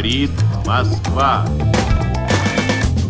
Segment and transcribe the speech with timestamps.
[0.00, 0.30] говорит
[0.66, 1.44] Москва.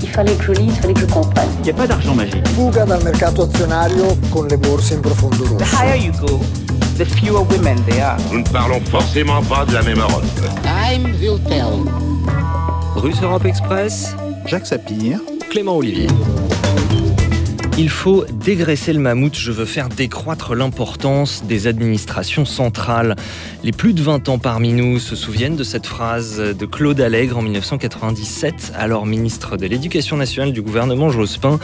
[0.02, 1.48] Il fallait que je lise, il fallait que je comprenne.
[1.60, 2.46] Il n'y a pas d'argent magique.
[2.54, 5.76] Fuga dal mercato azionario con le borse in profondo The rosso.
[5.76, 6.40] higher you go,
[6.96, 8.17] the fewer women there are.
[8.33, 10.24] Nous ne parlons forcément pas de la même Europe.
[10.62, 11.85] Time will tell.
[12.96, 14.14] Russe Europe Express,
[14.46, 15.21] Jacques Sapir,
[15.51, 16.09] Clément Olivier.
[17.77, 23.16] Il faut dégraisser le mammouth, je veux faire décroître l'importance des administrations centrales.
[23.64, 27.38] Les plus de 20 ans parmi nous se souviennent de cette phrase de Claude Allègre
[27.38, 31.59] en 1997, alors ministre de l'Éducation nationale du gouvernement Jospin.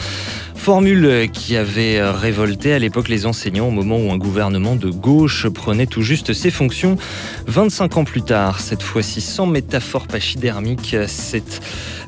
[0.56, 5.46] Formule qui avait révolté à l'époque les enseignants au moment où un gouvernement de gauche
[5.48, 6.96] prenait tout juste ses fonctions.
[7.46, 11.60] 25 ans plus tard, cette fois-ci sans métaphore pachydermique, c'est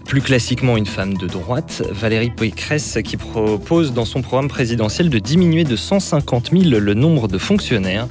[0.05, 5.19] plus classiquement une femme de droite, Valérie Pécresse, qui propose dans son programme présidentiel de
[5.19, 8.09] diminuer de 150 000 le nombre de fonctionnaires.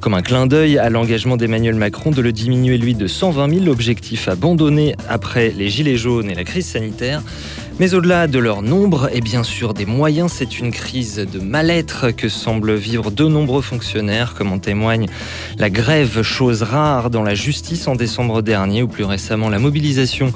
[0.00, 3.68] Comme un clin d'œil à l'engagement d'Emmanuel Macron de le diminuer lui de 120 000,
[3.68, 7.22] objectif abandonné après les gilets jaunes et la crise sanitaire.
[7.78, 12.10] Mais au-delà de leur nombre et bien sûr des moyens, c'est une crise de mal-être
[12.10, 15.06] que semblent vivre de nombreux fonctionnaires, comme en témoigne
[15.58, 20.32] la grève, chose rare dans la justice en décembre dernier, ou plus récemment la mobilisation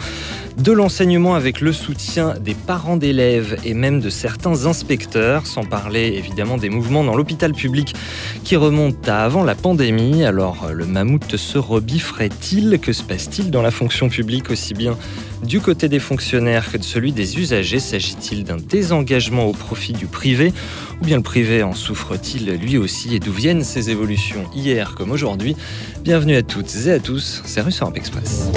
[0.57, 6.15] de l'enseignement avec le soutien des parents d'élèves et même de certains inspecteurs, sans parler
[6.17, 7.95] évidemment des mouvements dans l'hôpital public
[8.45, 10.25] qui remontent à avant la pandémie.
[10.25, 12.79] Alors le mammouth se rebifferait-il?
[12.81, 14.97] Que se passe-t-il dans la fonction publique aussi bien
[15.43, 17.81] du côté des fonctionnaires que de celui des usagers?
[17.81, 20.53] S'agit-il d'un désengagement au profit du privé?
[21.01, 23.15] Ou bien le privé en souffre-t-il lui aussi?
[23.15, 25.57] Et d'où viennent ces évolutions hier comme aujourd'hui?
[26.03, 28.51] Bienvenue à toutes et à tous, c'est Europe Express.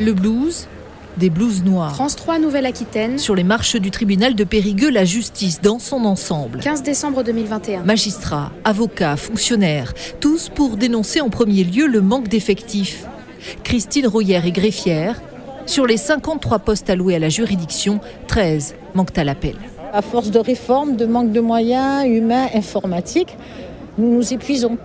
[0.00, 0.68] Le blues,
[1.16, 1.92] des blues noirs.
[1.92, 6.60] France 3 Nouvelle-Aquitaine, Sur les marches du tribunal de Périgueux, la justice dans son ensemble.
[6.60, 7.82] 15 décembre 2021.
[7.82, 13.06] Magistrats, avocats, fonctionnaires, tous pour dénoncer en premier lieu le manque d'effectifs.
[13.64, 15.20] Christine Rouillère est greffière.
[15.66, 19.56] Sur les 53 postes alloués à la juridiction, 13 manquent à l'appel.
[19.92, 23.36] À force de réformes, de manque de moyens humains, informatiques,
[23.98, 24.78] nous nous épuisons.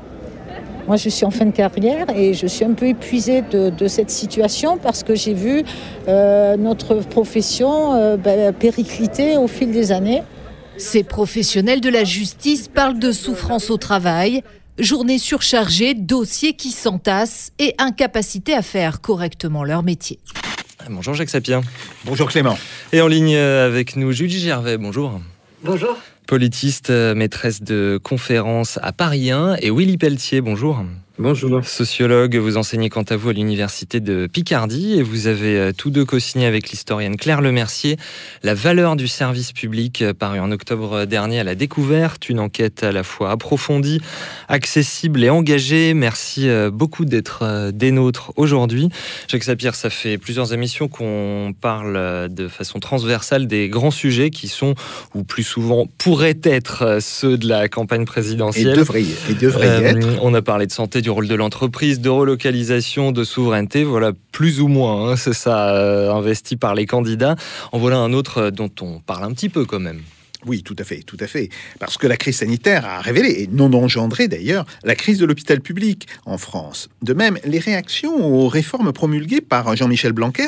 [0.87, 3.87] Moi, je suis en fin de carrière et je suis un peu épuisée de, de
[3.87, 5.63] cette situation parce que j'ai vu
[6.09, 10.23] euh, notre profession euh, ben, péricliter au fil des années.
[10.77, 14.41] Ces professionnels de la justice parlent de souffrance au travail,
[14.77, 20.19] journées surchargées, dossiers qui s'entassent et incapacité à faire correctement leur métier.
[20.89, 21.61] Bonjour Jacques Sapien.
[22.03, 22.57] Bonjour Clément.
[22.91, 25.21] Et en ligne avec nous, Julie Gervais, bonjour.
[25.63, 25.95] Bonjour.
[26.27, 30.83] Politiste, euh, maîtresse de conférences à Paris 1 et Willy Pelletier, bonjour.
[31.19, 31.63] Bonjour.
[31.63, 35.91] Sociologue, vous enseignez quant à vous à l'université de Picardie et vous avez euh, tous
[35.91, 37.97] deux co-signé avec l'historienne Claire Lemercier
[38.41, 42.81] La valeur du service public, euh, paru en octobre dernier à la découverte, une enquête
[42.81, 44.01] à la fois approfondie,
[44.47, 45.93] accessible et engagée.
[45.93, 48.89] Merci euh, beaucoup d'être des nôtres aujourd'hui.
[49.27, 54.47] Jacques Sapir, ça fait plusieurs émissions qu'on parle de façon transversale des grands sujets qui
[54.47, 54.73] sont,
[55.13, 58.69] ou plus souvent pourraient être, ceux de la campagne Et présidentielle.
[58.69, 59.13] et devrait y
[59.43, 60.07] Euh, être.
[60.23, 63.83] on a parlé de santé, du rôle de l'entreprise, de relocalisation, de souveraineté.
[63.83, 67.35] Voilà, plus ou moins, hein, c'est ça, euh, investi par les candidats.
[67.71, 70.01] En voilà un autre euh, dont on parle un petit peu quand même.
[70.45, 71.49] Oui, tout à fait, tout à fait.
[71.79, 75.61] Parce que la crise sanitaire a révélé, et non engendré d'ailleurs, la crise de l'hôpital
[75.61, 76.89] public en France.
[77.01, 80.47] De même, les réactions aux réformes promulguées par Jean-Michel Blanquer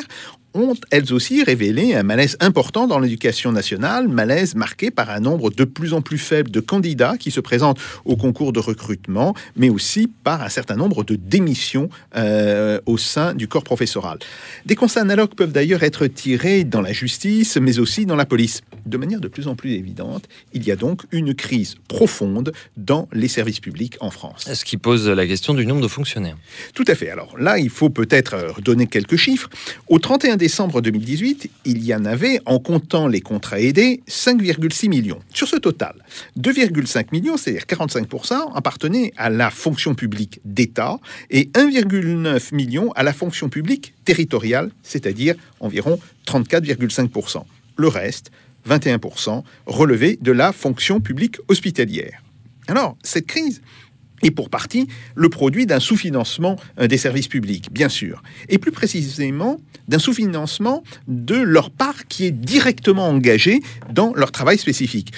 [0.56, 5.50] ont elles aussi révélé un malaise important dans l'éducation nationale, malaise marqué par un nombre
[5.50, 9.68] de plus en plus faible de candidats qui se présentent au concours de recrutement, mais
[9.68, 14.18] aussi par un certain nombre de démissions euh, au sein du corps professoral.
[14.64, 18.62] Des constats analogues peuvent d'ailleurs être tirés dans la justice, mais aussi dans la police.
[18.86, 23.08] De manière de plus en plus évidente, il y a donc une crise profonde dans
[23.12, 24.48] les services publics en France.
[24.52, 26.36] Ce qui pose la question du nombre de fonctionnaires.
[26.74, 27.10] Tout à fait.
[27.10, 29.48] Alors là, il faut peut-être euh, donner quelques chiffres.
[29.88, 30.45] Au 31 décembre
[30.80, 35.20] 2018, il y en avait, en comptant les contrats aidés, 5,6 millions.
[35.32, 35.94] Sur ce total,
[36.38, 40.98] 2,5 millions, c'est-à-dire 45%, appartenaient à la fonction publique d'État
[41.30, 47.42] et 1,9 million à la fonction publique territoriale, c'est-à-dire environ 34,5%.
[47.76, 48.30] Le reste,
[48.68, 52.22] 21%, relevé de la fonction publique hospitalière.
[52.68, 53.62] Alors, cette crise
[54.22, 58.72] est pour partie le produit d'un sous-financement euh, des services publics, bien sûr, et plus
[58.72, 59.58] précisément
[59.88, 63.60] d'un sous-financement de leur part qui est directement engagé
[63.92, 65.12] dans leur travail spécifique.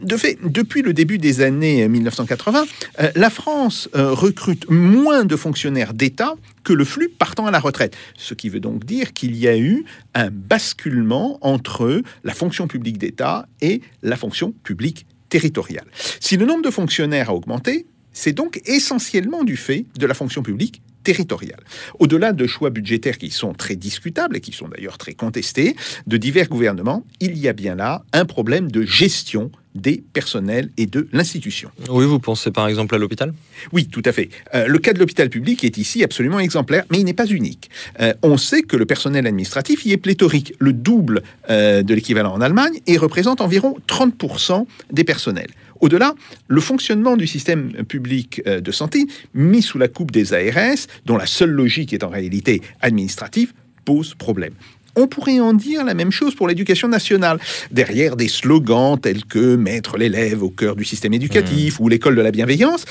[0.00, 2.64] De fait, depuis le début des années 1980,
[3.00, 7.58] euh, la France euh, recrute moins de fonctionnaires d'État que le flux partant à la
[7.58, 7.96] retraite.
[8.16, 9.84] Ce qui veut donc dire qu'il y a eu
[10.14, 15.86] un basculement entre la fonction publique d'État et la fonction publique territoriale.
[16.20, 17.86] Si le nombre de fonctionnaires a augmenté,
[18.18, 21.60] c'est donc essentiellement du fait de la fonction publique territoriale.
[22.00, 25.76] Au-delà de choix budgétaires qui sont très discutables et qui sont d'ailleurs très contestés
[26.08, 30.86] de divers gouvernements, il y a bien là un problème de gestion des personnels et
[30.86, 31.70] de l'institution.
[31.90, 33.32] Oui, vous pensez par exemple à l'hôpital?
[33.72, 34.28] Oui, tout à fait.
[34.54, 37.70] Euh, le cas de l'hôpital public est ici absolument exemplaire, mais il n'est pas unique.
[38.00, 42.32] Euh, on sait que le personnel administratif y est pléthorique, le double euh, de l'équivalent
[42.32, 45.50] en Allemagne, et représente environ 30% des personnels.
[45.80, 46.14] Au-delà,
[46.48, 51.26] le fonctionnement du système public de santé, mis sous la coupe des ARS, dont la
[51.26, 53.52] seule logique est en réalité administrative,
[53.84, 54.54] pose problème.
[54.98, 57.38] On pourrait en dire la même chose pour l'éducation nationale.
[57.70, 62.20] Derrière des slogans tels que mettre l'élève au cœur du système éducatif ou l'école de
[62.20, 62.84] la bienveillance,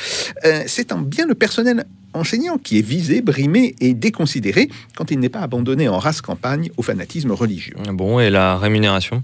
[0.46, 5.20] euh, c'est en bien le personnel enseignant qui est visé, brimé et déconsidéré quand il
[5.20, 7.76] n'est pas abandonné en race campagne au fanatisme religieux.
[7.92, 9.22] Bon, et la rémunération?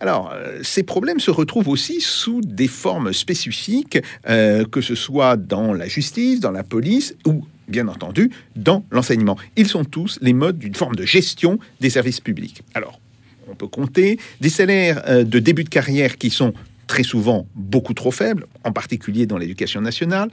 [0.00, 3.98] Alors, euh, ces problèmes se retrouvent aussi sous des formes spécifiques,
[4.28, 9.36] euh, que ce soit dans la justice, dans la police ou bien entendu, dans l'enseignement.
[9.56, 12.62] Ils sont tous les modes d'une forme de gestion des services publics.
[12.74, 13.00] Alors,
[13.48, 16.52] on peut compter des salaires euh, de début de carrière qui sont
[16.86, 20.30] très souvent beaucoup trop faibles, en particulier dans l'éducation nationale,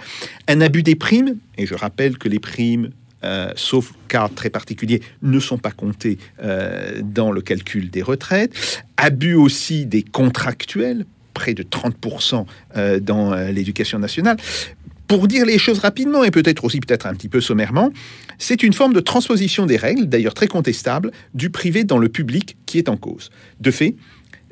[0.47, 2.91] un abus des primes, et je rappelle que les primes,
[3.23, 8.83] euh, sauf cas très particuliers, ne sont pas comptées euh, dans le calcul des retraites,
[8.97, 12.45] abus aussi des contractuels, près de 30%
[13.01, 14.37] dans l'éducation nationale.
[15.07, 17.91] Pour dire les choses rapidement et peut-être aussi peut-être un petit peu sommairement,
[18.37, 22.57] c'est une forme de transposition des règles, d'ailleurs très contestable, du privé dans le public
[22.65, 23.29] qui est en cause.
[23.59, 23.95] De fait,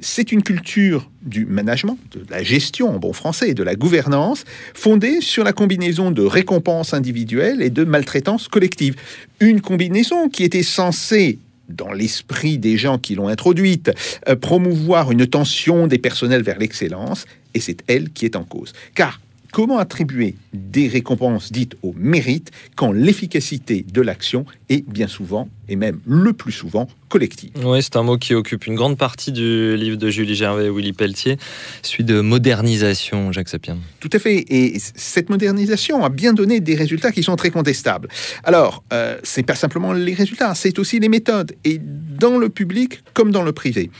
[0.01, 4.43] c'est une culture du management, de la gestion en bon français de la gouvernance,
[4.73, 8.95] fondée sur la combinaison de récompenses individuelles et de maltraitance collective.
[9.39, 11.37] Une combinaison qui était censée
[11.69, 13.91] dans l'esprit des gens qui l'ont introduite,
[14.27, 18.73] euh, promouvoir une tension des personnels vers l'excellence, et c'est elle qui est en cause.
[18.95, 19.21] Car
[19.51, 25.75] Comment attribuer des récompenses dites au mérite quand l'efficacité de l'action est bien souvent, et
[25.75, 27.51] même le plus souvent, collective?
[27.61, 30.69] Oui, c'est un mot qui occupe une grande partie du livre de Julie Gervais et
[30.69, 31.35] Willy Pelletier,
[31.81, 33.77] celui de modernisation, Jacques Sapien.
[33.99, 38.07] Tout à fait, et cette modernisation a bien donné des résultats qui sont très contestables.
[38.45, 43.03] Alors, euh, c'est pas simplement les résultats, c'est aussi les méthodes, et dans le public
[43.13, 43.91] comme dans le privé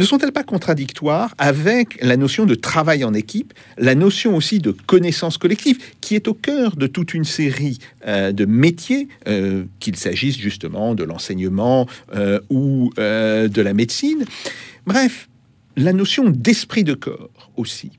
[0.00, 4.70] ne sont-elles pas contradictoires avec la notion de travail en équipe, la notion aussi de
[4.70, 9.96] connaissance collective, qui est au cœur de toute une série euh, de métiers, euh, qu'il
[9.96, 14.24] s'agisse justement de l'enseignement euh, ou de la médecine?
[14.86, 15.28] Bref,
[15.76, 17.90] la notion d'esprit de corps aussi.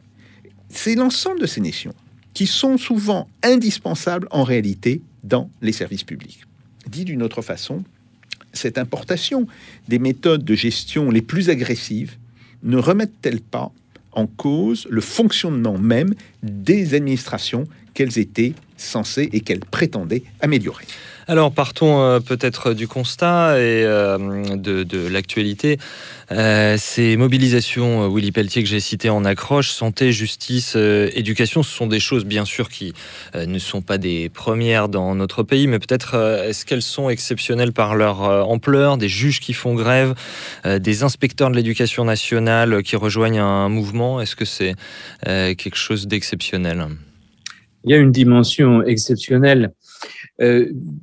[0.70, 1.94] C'est l'ensemble de ces notions
[2.34, 6.42] qui sont souvent indispensables en réalité dans les services publics.
[6.88, 7.84] Dit d'une autre façon,
[8.54, 9.48] cette importation
[9.88, 12.18] des méthodes de gestion les plus agressives
[12.64, 13.72] ne remettent-elles pas
[14.12, 16.14] en cause le fonctionnement même
[16.44, 20.86] des administrations qu'elles étaient censées et qu'elles prétendaient améliorer?
[21.32, 24.18] Alors partons euh, peut-être du constat et euh,
[24.58, 25.78] de, l'actualité.
[26.30, 31.88] Euh, ces mobilisations, Willy Pelletier, que j'ai citées en accroche, santé, justice, éducation, ce sont
[31.88, 32.94] des choses bien sûr qui
[33.34, 37.96] ne sont pas des premières dans notre pays, mais peut-être est-ce qu'elles sont exceptionnelles par
[37.96, 40.14] leur ampleur, des juges qui font grève,
[40.66, 44.76] des inspecteurs de l'éducation nationale qui rejoignent un mouvement, est-ce que c'est
[45.24, 46.88] quelque chose d'exceptionnel?
[47.84, 49.74] Il y a une dimension exceptionnelle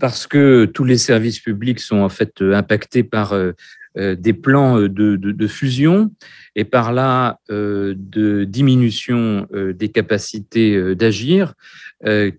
[0.00, 3.52] parce que tous les services publics sont en fait euh, impactés par euh,
[3.97, 6.12] des plans de, fusion.
[6.54, 11.54] Et par là de diminution des capacités d'agir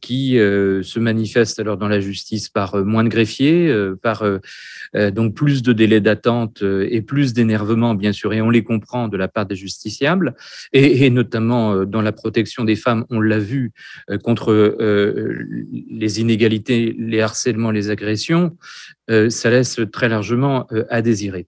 [0.02, 4.24] qui se manifestent alors dans la justice par moins de greffiers, par
[4.94, 9.18] donc plus de délais d'attente et plus d'énervement bien sûr et on les comprend de
[9.18, 10.36] la part des justiciables
[10.72, 13.72] et, et notamment dans la protection des femmes on l'a vu
[14.24, 14.78] contre
[15.90, 18.58] les inégalités les harcèlements, les agressions,
[19.10, 21.48] euh, ça laisse très largement euh, à désirer.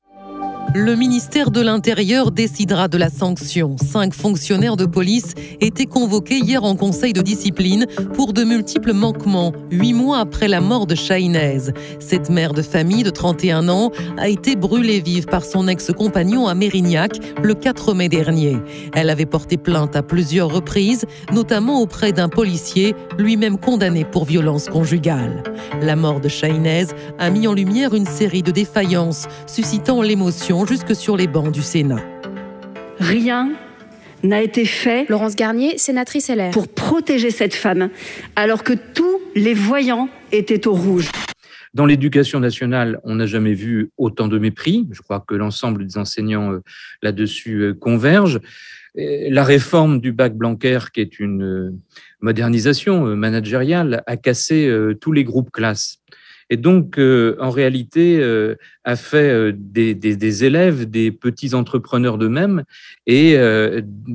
[0.74, 3.76] Le ministère de l'Intérieur décidera de la sanction.
[3.78, 9.52] Cinq fonctionnaires de police étaient convoqués hier en conseil de discipline pour de multiples manquements,
[9.70, 11.74] huit mois après la mort de Chahinez.
[12.00, 16.56] Cette mère de famille de 31 ans a été brûlée vive par son ex-compagnon à
[16.56, 18.58] Mérignac le 4 mai dernier.
[18.94, 24.70] Elle avait porté plainte à plusieurs reprises, notamment auprès d'un policier, lui-même condamné pour violence
[24.70, 25.44] conjugale.
[25.82, 26.88] La mort de Chahinez
[27.20, 31.62] a mis en lumière une série de défaillances, suscitant l'émotion jusque sur les bancs du
[31.62, 32.04] Sénat.
[33.00, 33.52] Rien
[34.24, 35.10] n'a été fait.
[35.10, 36.52] Laurence Garnier, sénatrice LR.
[36.52, 37.90] Pour protéger cette femme,
[38.36, 41.10] alors que tous les voyants étaient au rouge.
[41.74, 44.88] Dans l'éducation nationale, on n'a jamais vu autant de mépris.
[44.92, 46.60] Je crois que l'ensemble des enseignants euh,
[47.02, 48.42] là-dessus euh, convergent.
[48.96, 51.80] la réforme du bac Blanquer, qui est une
[52.20, 56.02] modernisation managériale, a cassé tous les groupes classes
[56.52, 62.66] et donc, euh, en réalité, euh, a fait euh, des, élèves, des petits entrepreneurs d'eux-mêmes,
[63.08, 63.38] et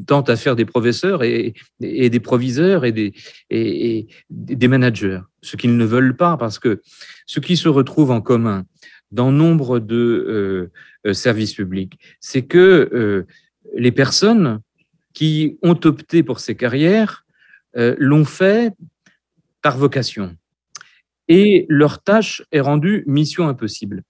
[0.06, 3.14] tente à faire des professeurs et, des proviseurs et des,
[3.48, 6.82] et, des managers, ce qu'ils ne veulent pas, parce que
[7.24, 8.66] ce qui se retrouve en commun
[9.12, 10.70] dans nombre de
[11.12, 13.24] services publics, c'est que
[13.74, 14.60] les personnes
[15.14, 17.24] qui ont opté pour ces carrières
[17.74, 18.72] l'ont fait
[19.62, 20.36] par vocation
[21.28, 24.02] et leur tâche est rendue mission impossible.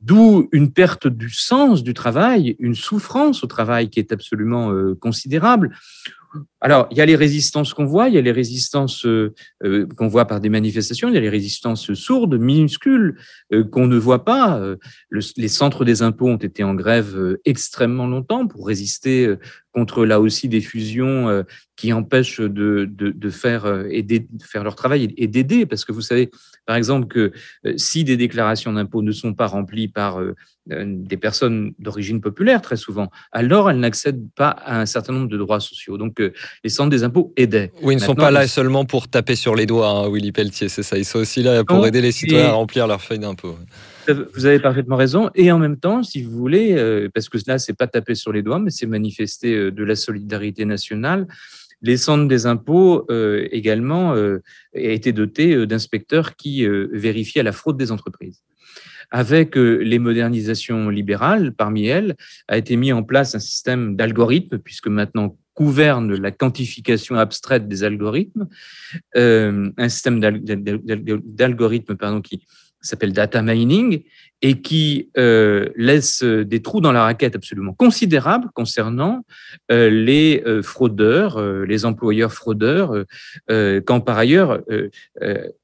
[0.00, 4.96] D'où une perte du sens du travail, une souffrance au travail qui est absolument euh,
[4.96, 5.76] considérable.
[6.64, 9.84] Alors, il y a les résistances qu'on voit, il y a les résistances euh, euh,
[9.96, 13.18] qu'on voit par des manifestations, il y a les résistances sourdes, minuscules,
[13.72, 14.60] qu'on ne voit pas.
[15.10, 19.36] les centres des impôts ont été en grève extrêmement longtemps pour résister
[19.72, 21.42] contre là aussi des fusions euh,
[21.76, 22.86] qui empêchent de,
[23.30, 23.88] faire, euh,
[24.42, 25.66] faire leur travail et d'aider.
[25.66, 26.30] Parce que vous savez,
[26.66, 27.32] par exemple, que
[27.66, 30.20] euh, si des déclarations d'impôts ne sont pas remplies par
[30.66, 35.36] des personnes d'origine populaire, très souvent, alors elles n'accèdent pas à un certain nombre de
[35.36, 35.98] droits sociaux.
[35.98, 36.22] Donc
[36.64, 37.72] les centres des impôts aidaient.
[37.82, 40.68] Oui, ils ne sont pas là seulement pour taper sur les doigts, hein, Willy Pelletier,
[40.68, 40.98] c'est ça.
[40.98, 43.56] Ils sont aussi là pour aider les citoyens à remplir leurs feuilles d'impôts.
[44.34, 45.30] Vous avez parfaitement raison.
[45.34, 48.32] Et en même temps, si vous voulez, euh, parce que là, c'est pas taper sur
[48.32, 51.26] les doigts, mais c'est manifester euh, de la solidarité nationale.
[51.82, 54.38] Les centres des impôts euh, également euh,
[54.74, 58.42] été dotés d'inspecteurs qui vérifiaient la fraude des entreprises.
[59.10, 62.14] Avec les modernisations libérales, parmi elles,
[62.48, 67.84] a été mis en place un système d'algorithmes, puisque maintenant gouverne la quantification abstraite des
[67.84, 68.48] algorithmes,
[69.14, 72.44] un système d'algorithmes pardon qui
[72.82, 74.02] s'appelle data mining
[74.42, 79.24] et qui euh, laisse des trous dans la raquette absolument considérables concernant
[79.70, 83.04] euh, les euh, fraudeurs, euh, les employeurs fraudeurs,
[83.50, 84.60] euh, quand par ailleurs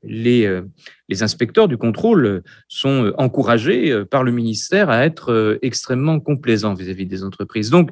[0.04, 0.61] les,
[1.09, 7.25] les inspecteurs du contrôle sont encouragés par le ministère à être extrêmement complaisants vis-à-vis des
[7.25, 7.71] entreprises.
[7.71, 7.90] Donc,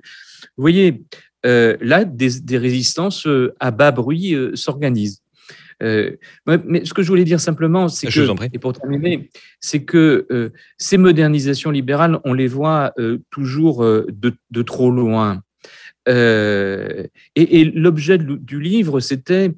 [0.57, 1.03] vous voyez,
[1.47, 3.29] là, des, des résistances
[3.61, 5.23] à bas bruit s'organisent.
[5.83, 10.27] Euh, mais ce que je voulais dire simplement, c'est que, et pour terminer, c'est que
[10.31, 15.43] euh, ces modernisations libérales, on les voit euh, toujours de, trop loin.
[16.07, 19.53] et, l'objet du livre, c'était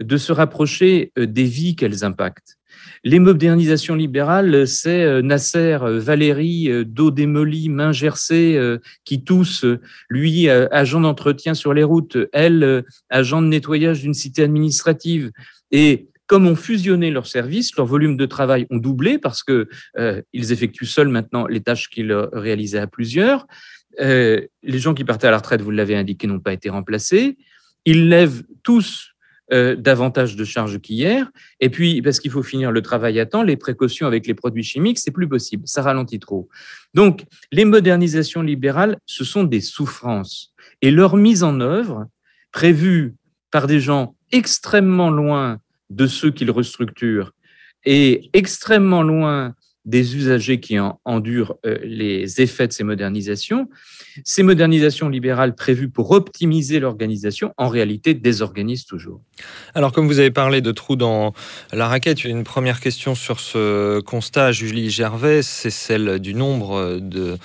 [0.00, 2.58] de se rapprocher des vies qu'elles impactent.
[3.04, 8.56] Les modernisations libérales, c'est Nasser, Valérie, dos démoli, main gercée,
[9.04, 9.64] qui tous,
[10.08, 15.32] lui, agent d'entretien sur les routes, elle, agent de nettoyage d'une cité administrative.
[15.72, 19.68] Et comme ont fusionné leurs services, leur volume de travail ont doublé parce que
[19.98, 23.46] euh, ils effectuent seuls maintenant les tâches qu'ils réalisaient à plusieurs.
[24.00, 27.36] Euh, les gens qui partaient à la retraite, vous l'avez indiqué, n'ont pas été remplacés.
[27.84, 29.11] Ils lèvent tous
[29.52, 31.30] euh, davantage de charges qu'hier.
[31.60, 34.62] Et puis, parce qu'il faut finir le travail à temps, les précautions avec les produits
[34.62, 35.64] chimiques, c'est plus possible.
[35.66, 36.48] Ça ralentit trop.
[36.94, 40.54] Donc, les modernisations libérales, ce sont des souffrances.
[40.80, 42.06] Et leur mise en œuvre,
[42.50, 43.14] prévue
[43.50, 45.58] par des gens extrêmement loin
[45.90, 47.32] de ceux qu'ils restructurent
[47.84, 49.54] et extrêmement loin
[49.84, 53.68] des usagers qui en endurent euh, les effets de ces modernisations.
[54.24, 59.20] Ces modernisations libérales prévues pour optimiser l'organisation, en réalité, désorganisent toujours.
[59.74, 61.32] Alors, comme vous avez parlé de trous dans
[61.72, 67.36] la raquette, une première question sur ce constat, Julie Gervais, c'est celle du nombre de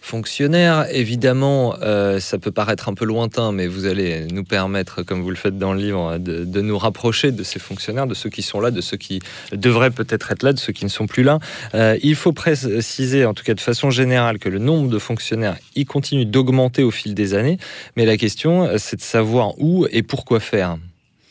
[0.00, 0.86] fonctionnaires.
[0.90, 5.30] Évidemment, euh, ça peut paraître un peu lointain, mais vous allez nous permettre, comme vous
[5.30, 8.60] le faites dans le livre, de, nous rapprocher de ces fonctionnaires, de ceux qui sont
[8.60, 9.20] là, de ceux qui
[9.52, 11.38] devraient peut-être être là, de ceux qui ne sont plus là.
[11.74, 15.56] Euh, il faut préciser, en tout cas de façon générale, que le nombre de fonctionnaires
[15.74, 17.58] y continue d'augmenter au fil des années,
[17.96, 20.76] mais la question, euh, c'est de savoir où et pourquoi faire.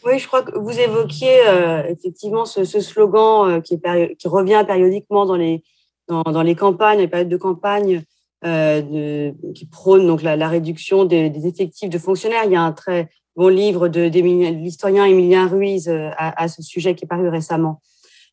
[0.05, 1.41] Oui, je crois que vous évoquiez
[1.89, 3.77] effectivement ce, slogan qui,
[4.17, 5.61] qui, revient périodiquement dans les,
[6.07, 8.03] dans, dans les campagnes, les périodes de campagne,
[8.43, 12.43] de, qui prône donc la, la réduction des, des, effectifs de fonctionnaires.
[12.46, 16.48] Il y a un très bon livre de, de l'historien Emilien Ruiz euh, à, à,
[16.50, 17.81] ce sujet qui est paru récemment.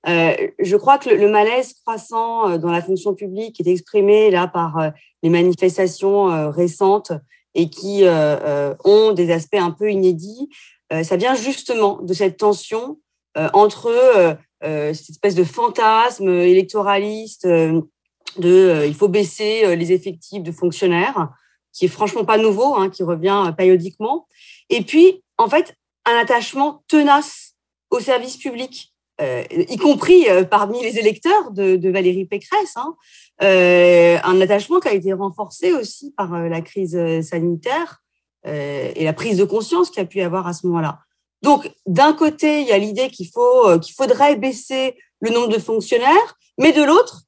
[0.08, 4.30] Euh, je crois que le, le, malaise croissant euh, dans la fonction publique est exprimé
[4.32, 7.12] là par les manifestations récentes
[7.54, 8.04] et qui
[8.84, 10.50] ont des aspects un peu inédits.
[11.02, 12.98] ça vient justement de cette tension
[13.54, 17.48] entre cette espèce de fantasme électoraliste
[18.38, 21.30] de euh, il faut baisser euh, les effectifs de fonctionnaires,
[21.73, 24.26] qui est franchement pas nouveau, hein, qui revient euh, périodiquement.
[24.71, 27.54] Et puis, en fait, un attachement tenace
[27.90, 28.92] au service public,
[29.50, 32.75] y compris parmi les électeurs de, de Valérie Pécresse.
[32.76, 32.95] Hein,
[33.40, 38.02] un attachement qui a été renforcé aussi par la crise sanitaire
[38.45, 40.99] et la prise de conscience qu'il a pu y avoir à ce moment-là.
[41.42, 45.59] Donc, d'un côté, il y a l'idée qu'il faut, qu'il faudrait baisser le nombre de
[45.59, 47.25] fonctionnaires, mais de l'autre,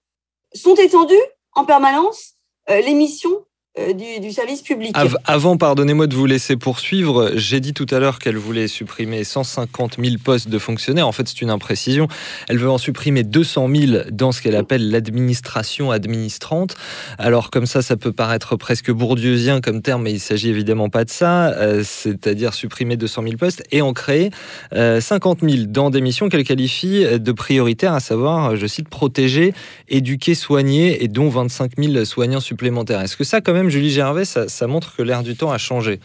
[0.55, 1.15] sont étendues
[1.55, 2.35] en permanence
[2.69, 3.47] les missions
[3.79, 4.95] euh, du, service public.
[5.25, 9.97] avant, pardonnez-moi de vous laisser poursuivre, j'ai dit tout à l'heure qu'elle voulait supprimer 150
[10.03, 11.07] 000 postes de fonctionnaires.
[11.07, 12.09] En fait, c'est une imprécision.
[12.49, 16.77] Elle veut en supprimer 200 000 dans ce qu'elle appelle l'administration administrante.
[17.19, 21.05] Alors, comme ça, ça peut paraître presque bourdieusien comme terme, mais il s'agit évidemment pas
[21.05, 21.51] de ça.
[21.53, 24.31] Euh, c'est-à-dire supprimer 200 000 postes et en créer
[24.73, 29.55] 50 euh, 000 dans des missions qu'elle qualifie de prioritaires, à savoir, je cite, protéger,
[29.89, 33.01] éduquer, soigner, et dont 25 000 soignants supplémentaires.
[33.01, 36.01] Est-ce que ça, quand même, Julie Gervais, ça, montre que l'air du temps a changé.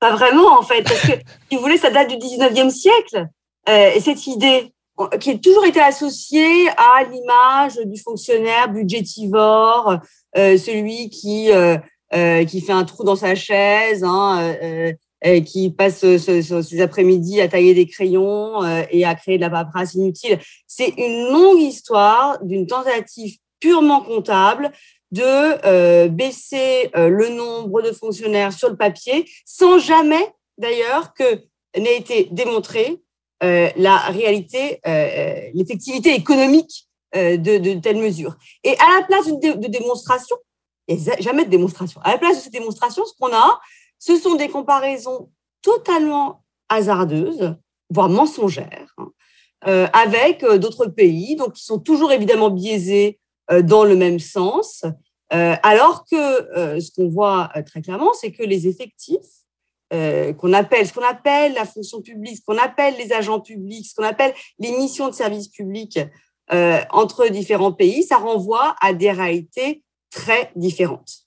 [0.00, 1.12] Pas vraiment, en fait, parce que,
[1.50, 3.26] si vous voulez, ça date du 19e siècle.
[3.68, 4.72] Euh, et cette idée,
[5.20, 9.96] qui a toujours été associée à l'image du fonctionnaire budgétivore,
[10.36, 14.54] euh, celui qui, euh, qui fait un trou dans sa chaise, hein,
[15.46, 20.38] qui passe ses après-midi à tailler des crayons et à créer de la paperasse inutile.
[20.66, 24.72] C'est une longue histoire d'une tentative purement comptable
[25.12, 31.42] de euh, baisser euh, le nombre de fonctionnaires sur le papier, sans jamais d'ailleurs que
[31.76, 33.00] n'ait été démontré
[33.42, 34.80] euh, la réalité,
[35.54, 38.36] l'effectivité économique de, telles mesures.
[38.64, 40.36] Et à la place de, de démonstration,
[41.20, 43.60] jamais de démonstration, à la place de cette démonstration, ce qu'on a,
[43.98, 45.30] ce sont des comparaisons
[45.62, 47.56] totalement hasardeuses,
[47.88, 53.19] voire mensongères, hein, avec d'autres pays, donc qui sont toujours évidemment biaisés euh,
[53.62, 54.84] dans le même sens,
[55.32, 59.18] euh, alors que euh, ce qu'on voit très clairement, c'est que les effectifs
[60.38, 63.96] qu'on appelle, ce qu'on appelle la fonction publique, ce qu'on appelle les agents publics, ce
[63.96, 65.98] qu'on appelle les missions de service public
[66.92, 71.26] entre différents pays, ça renvoie à des réalités très différentes.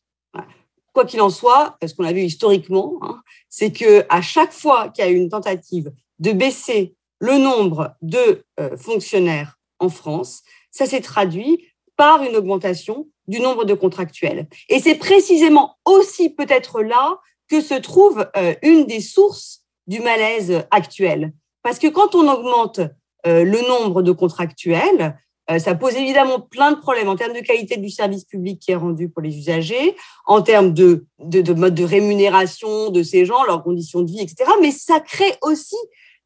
[0.94, 4.88] Quoi qu'il en soit, ce qu'on a vu historiquement, hein, c'est que à chaque fois
[4.88, 8.46] qu'il y a eu une tentative de baisser le nombre de
[8.77, 14.48] fonctionnaires en France, ça s'est traduit par une augmentation du nombre de contractuels.
[14.70, 20.64] Et c'est précisément aussi peut-être là que se trouve euh, une des sources du malaise
[20.72, 21.34] actuel.
[21.62, 22.79] Parce que quand on augmente
[23.25, 25.18] euh, le nombre de contractuels,
[25.51, 28.72] euh, ça pose évidemment plein de problèmes en termes de qualité du service public qui
[28.72, 33.25] est rendu pour les usagers, en termes de, de, de mode de rémunération de ces
[33.25, 34.50] gens, leurs conditions de vie, etc.
[34.62, 35.75] Mais ça crée aussi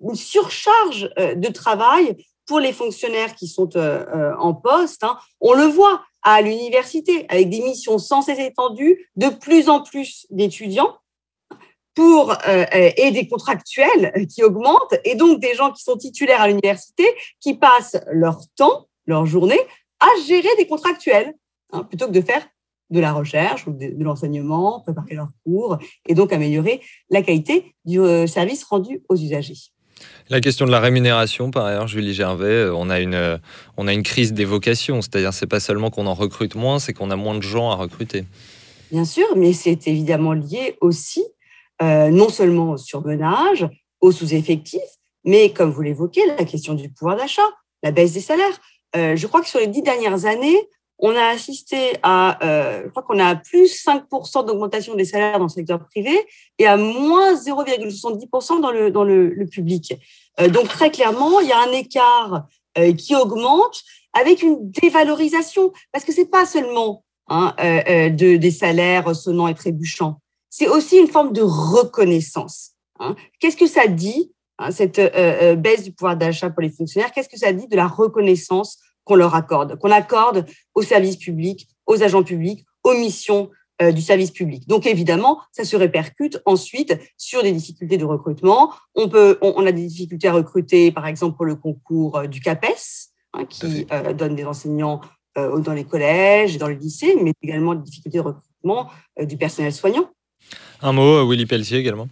[0.02, 2.16] une surcharge de travail
[2.48, 7.26] pour les fonctionnaires qui sont euh, euh, en poste, hein, on le voit à l'université,
[7.30, 10.96] avec des missions sans cesse étendues, de plus en plus d'étudiants
[11.94, 16.48] pour, euh, et des contractuels qui augmentent, et donc des gens qui sont titulaires à
[16.48, 17.06] l'université,
[17.40, 19.60] qui passent leur temps, leur journée,
[20.00, 21.34] à gérer des contractuels,
[21.72, 22.46] hein, plutôt que de faire
[22.90, 27.76] de la recherche ou de, de l'enseignement, préparer leurs cours, et donc améliorer la qualité
[27.84, 29.72] du service rendu aux usagers.
[30.30, 33.38] La question de la rémunération, par ailleurs, Julie Gervais, euh, on a une, euh,
[33.78, 36.94] on a une crise des vocations, c'est-à-dire c'est pas seulement qu'on en recrute moins, c'est
[36.94, 38.26] qu'on a moins de gens à recruter.
[38.92, 41.24] Bien sûr, mais c'est évidemment lié aussi
[41.82, 43.68] euh, non seulement au surmenage,
[44.02, 44.82] au sous-effectif,
[45.24, 47.48] mais comme vous l'évoquez, la question du pouvoir d'achat,
[47.84, 48.60] la baisse des salaires.
[48.96, 50.58] je crois que sur les dix dernières années,
[51.00, 55.46] on a assisté à, euh, je crois qu'on a plus 5% d'augmentation des salaires dans
[55.46, 56.18] le secteur privé
[56.58, 59.94] et à moins 0,70% dans le, dans le, le public.
[60.40, 63.84] Euh, donc très clairement, il y a un écart euh, qui augmente
[64.14, 69.54] avec une dévalorisation, parce que c'est pas seulement hein, euh, de, des salaires sonnants et
[69.54, 72.72] trébuchants, c'est aussi une forme de reconnaissance.
[73.00, 73.16] Hein.
[73.40, 75.00] Qu'est-ce que ça dit, hein, cette
[75.60, 77.12] baisse du pouvoir d'achat pour les fonctionnaires?
[77.12, 81.68] Qu'est-ce que ça dit de la reconnaissance qu'on leur accorde, qu'on accorde aux services publics,
[81.86, 83.50] aux agents publics, aux missions
[83.82, 84.68] euh, du service public.
[84.68, 88.74] Donc évidemment, ça se répercute ensuite sur des difficultés de recrutement.
[88.96, 92.42] On peut, on, a des difficultés à recruter, par exemple pour le concours euh, du
[92.42, 95.02] CAPES, hein, qui euh, donne des enseignants
[95.36, 98.90] dans les collèges et dans les lycées, mais également des difficultés de recrutement
[99.22, 100.10] du personnel soignant.
[100.82, 102.10] Un mot, Willy Pelletier également.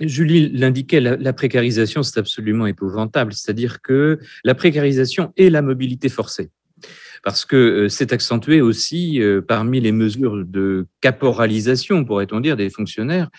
[0.00, 3.32] Julie l'indiquait, la, précarisation, c'est absolument épouvantable.
[3.32, 6.50] C'est-à-dire que la précarisation et la mobilité forcée.
[7.24, 12.70] Parce que euh, c'est accentué aussi euh, parmi les mesures de caporalisation, pourrait-on dire, des
[12.70, 13.30] fonctionnaires,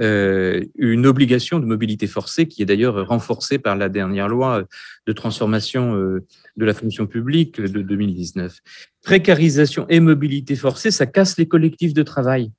[0.00, 4.64] euh, une obligation de mobilité forcée qui est d'ailleurs renforcée par la dernière loi
[5.06, 8.60] de transformation de la fonction publique de 2019.
[9.02, 12.52] Précarisation et mobilité forcée, ça casse les collectifs de travail.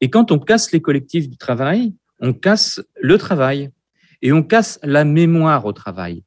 [0.00, 3.70] Et quand on casse les collectifs de travail, on casse le travail
[4.22, 6.22] et on casse la mémoire au travail.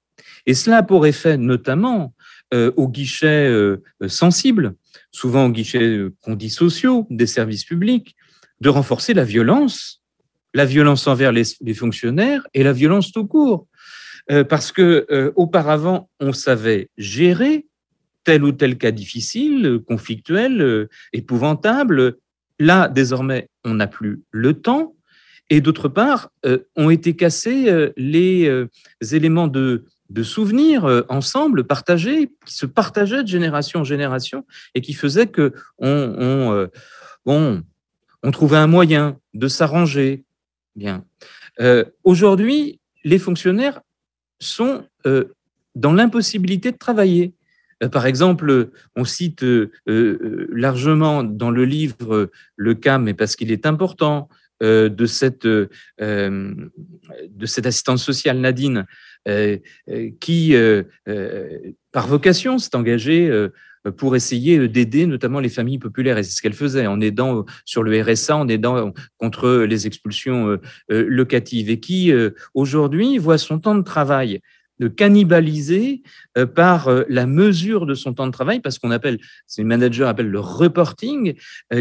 [0.45, 2.13] Et cela a pour effet notamment
[2.53, 4.75] euh, aux guichets euh, sensibles,
[5.11, 8.15] souvent aux guichets euh, qu'on dit sociaux des services publics,
[8.59, 10.01] de renforcer la violence,
[10.53, 13.67] la violence envers les, fonctionnaires et la violence tout court.
[14.31, 17.65] Euh, parce que euh, auparavant, on savait gérer
[18.23, 22.17] tel ou tel cas difficile, conflictuel, euh, épouvantable.
[22.57, 24.95] Là, désormais, on n'a plus le temps.
[25.53, 26.31] Et d'autre part,
[26.75, 28.67] ont été cassés les
[29.11, 34.93] éléments de, de souvenirs ensemble, partagés, qui se partageaient de génération en génération et qui
[34.93, 36.67] faisaient que on,
[38.23, 40.23] on trouvait un moyen de s'arranger.
[40.75, 41.05] Bien.
[41.59, 43.81] Euh, aujourd'hui, les fonctionnaires
[44.39, 45.25] sont euh,
[45.75, 47.33] dans l'impossibilité de travailler.
[47.83, 49.45] Euh, par exemple, on cite
[49.85, 54.29] largement dans le livre le cas, mais parce qu'il est important,
[54.61, 55.69] de cette, de
[57.45, 58.85] cette assistante sociale Nadine,
[60.19, 60.55] qui,
[61.91, 63.49] par vocation, s'est engagée
[63.91, 66.17] pour essayer d'aider notamment les familles populaires.
[66.17, 70.47] Et c'est ce qu'elle faisait en aidant sur le RSA, en aidant contre les expulsions
[70.47, 70.61] euh,
[70.91, 74.39] euh, locatives et qui euh, aujourd'hui voit son temps de travail
[74.95, 76.01] cannibalisé
[76.55, 80.39] par la mesure de son temps de travail, parce qu'on appelle, ces managers appellent le
[80.39, 81.35] reporting,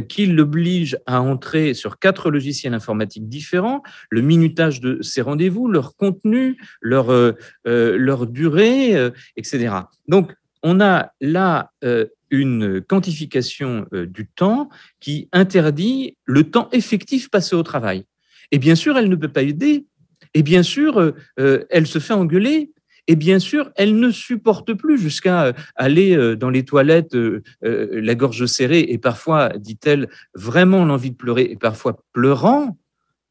[0.09, 5.97] qui l'oblige à entrer sur quatre logiciels informatiques différents, le minutage de ses rendez-vous, leur
[5.97, 9.75] contenu, leur, leur durée, etc.
[10.07, 14.69] Donc, on a là euh, une quantification euh, du temps
[15.01, 18.05] qui interdit le temps effectif passé au travail.
[18.53, 19.87] Et bien sûr, elle ne peut pas aider.
[20.35, 20.99] Et bien sûr,
[21.39, 22.73] euh, elle se fait engueuler.
[23.09, 27.17] Et bien sûr, elle ne supporte plus jusqu'à aller dans les toilettes
[27.63, 32.77] la gorge serrée et parfois, dit-elle, vraiment l'envie de pleurer et parfois pleurant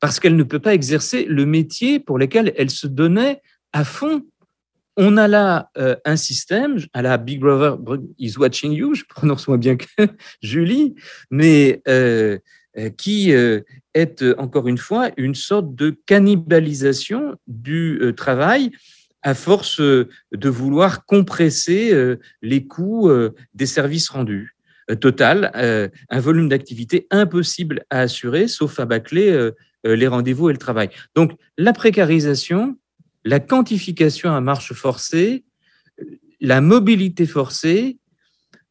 [0.02, 3.40] parce qu'elle ne peut pas exercer le métier pour lequel elle se donnait
[3.72, 4.26] à fond.
[4.98, 7.78] On a là euh, un système, à la Big Brother
[8.18, 9.86] is watching you, je prononce moins bien que
[10.42, 10.96] Julie,
[11.30, 12.38] mais euh,
[12.78, 18.72] euh, qui est encore une fois une sorte de cannibalisation du travail
[19.24, 21.94] à force de vouloir compresser
[22.42, 23.12] les coûts
[23.54, 24.56] des services rendus.
[25.00, 25.52] Total,
[26.10, 29.52] un volume d'activité impossible à assurer, sauf à bâcler
[29.84, 30.90] les rendez-vous et le travail.
[31.16, 32.78] Donc la précarisation,
[33.24, 35.44] la quantification à marche forcée,
[36.40, 38.00] la mobilité forcée,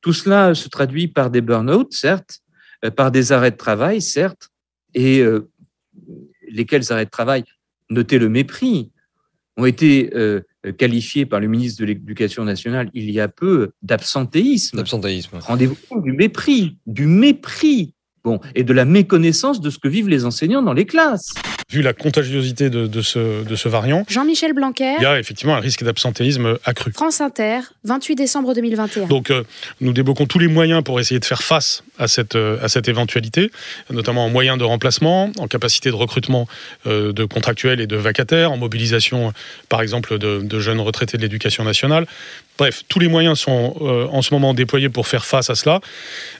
[0.01, 2.41] tout cela se traduit par des burn-out, certes,
[2.85, 4.49] euh, par des arrêts de travail, certes,
[4.95, 5.49] et euh,
[6.49, 7.45] lesquels arrêts de travail,
[7.91, 8.91] notez le mépris,
[9.61, 10.41] ont été euh,
[10.77, 14.77] qualifiés par le ministre de l'Éducation nationale il y a peu d'absentéisme.
[14.77, 15.39] D'absentéisme.
[15.41, 17.95] Rendez-vous compte du mépris, du mépris,
[18.25, 21.35] bon, et de la méconnaissance de ce que vivent les enseignants dans les classes
[21.71, 24.97] vu la contagiosité de, ce, de ce variant, Jean-Michel Blanquer.
[24.99, 26.93] Il y a effectivement un risque d'absentéisme accru.
[26.93, 29.07] France Inter, 28 décembre 2021.
[29.07, 29.45] Donc euh,
[29.81, 32.89] nous débloquons tous les moyens pour essayer de faire face à cette, euh, à cette
[32.89, 33.53] éventualité,
[33.91, 36.49] notamment en moyens de remplacement, en capacité de recrutement
[36.87, 39.33] euh, de contractuels et de vacataires, en mobilisation
[39.69, 42.07] par exemple de, jeunes retraités de l'éducation nationale.
[42.59, 43.77] Bref, tous les moyens sont
[44.13, 45.81] en ce moment déployés pour faire face à cela.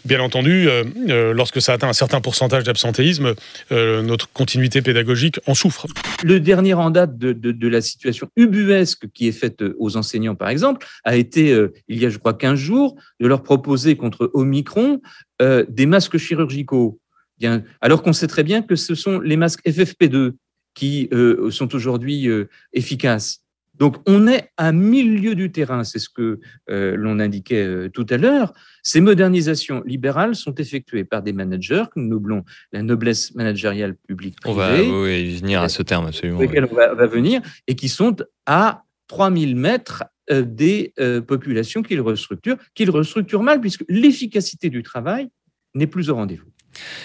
[0.05, 0.69] Bien entendu,
[1.09, 3.35] lorsque ça atteint un certain pourcentage d'absentéisme,
[3.71, 5.87] notre continuité pédagogique en souffre.
[6.23, 10.87] Le dernier en date de, la situation ubuesque qui est faite aux enseignants, par exemple,
[11.05, 15.01] a été, euh, il y a, je crois, 15 jours, de leur proposer contre Omicron
[15.41, 17.01] euh, des masques chirurgicaux.
[17.39, 20.33] Bien, alors qu'on sait très bien que ce sont les masques FFP2
[20.75, 22.29] qui euh, sont aujourd'hui
[22.73, 23.43] efficaces.
[23.81, 28.05] Donc, on est à milieu du terrain, c'est ce que euh, l'on indiquait euh, tout
[28.11, 28.53] à l'heure.
[28.83, 34.37] Ces modernisations libérales sont effectuées par des managers que nous noblons la noblesse managériale publique.
[34.45, 36.41] On va venir à ce terme, absolument.
[36.41, 40.93] On va, venir et qui sont à 3000 mètres euh, des
[41.27, 45.29] populations qu'ils restructurent, qu'ils restructurent mal, puisque l'efficacité du travail
[45.75, 46.51] n'est plus au rendez-vous.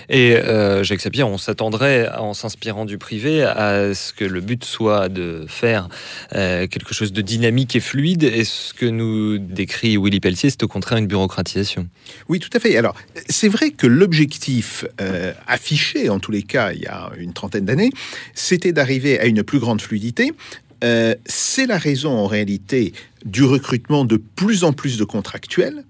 [0.09, 4.63] Et euh, Jacques Sapir, on s'attendrait, en s'inspirant du privé, à ce que le but
[4.63, 5.89] soit de faire
[6.33, 8.23] euh, quelque chose de dynamique et fluide.
[8.23, 11.87] Et ce que nous décrit Willy Pelletier, c'est au contraire une bureaucratisation.
[12.29, 12.77] Oui, tout à fait.
[12.77, 12.95] Alors,
[13.27, 17.65] c'est vrai que l'objectif euh, affiché, en tous les cas, il y a une trentaine
[17.65, 17.91] d'années,
[18.33, 20.31] c'était d'arriver à une plus grande fluidité.
[21.25, 22.93] c'est la raison, en réalité,
[23.25, 25.83] du recrutement de plus en plus de contractuels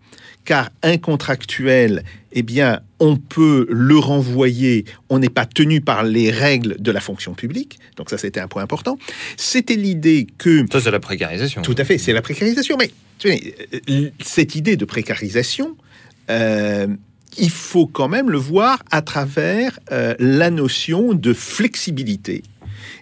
[0.45, 6.31] car un contractuel, eh bien, on peut le renvoyer, on n'est pas tenu par les
[6.31, 8.97] règles de la fonction publique, donc ça c'était un point important.
[9.35, 10.65] C'était l'idée que...
[10.71, 11.63] Ça c'est la précarisation.
[11.63, 12.91] Tout à fait, c'est la précarisation, mais
[13.25, 15.75] euh, cette idée de précarisation,
[16.29, 16.87] euh,
[17.37, 22.43] il faut quand même le voir à travers euh, la notion de flexibilité.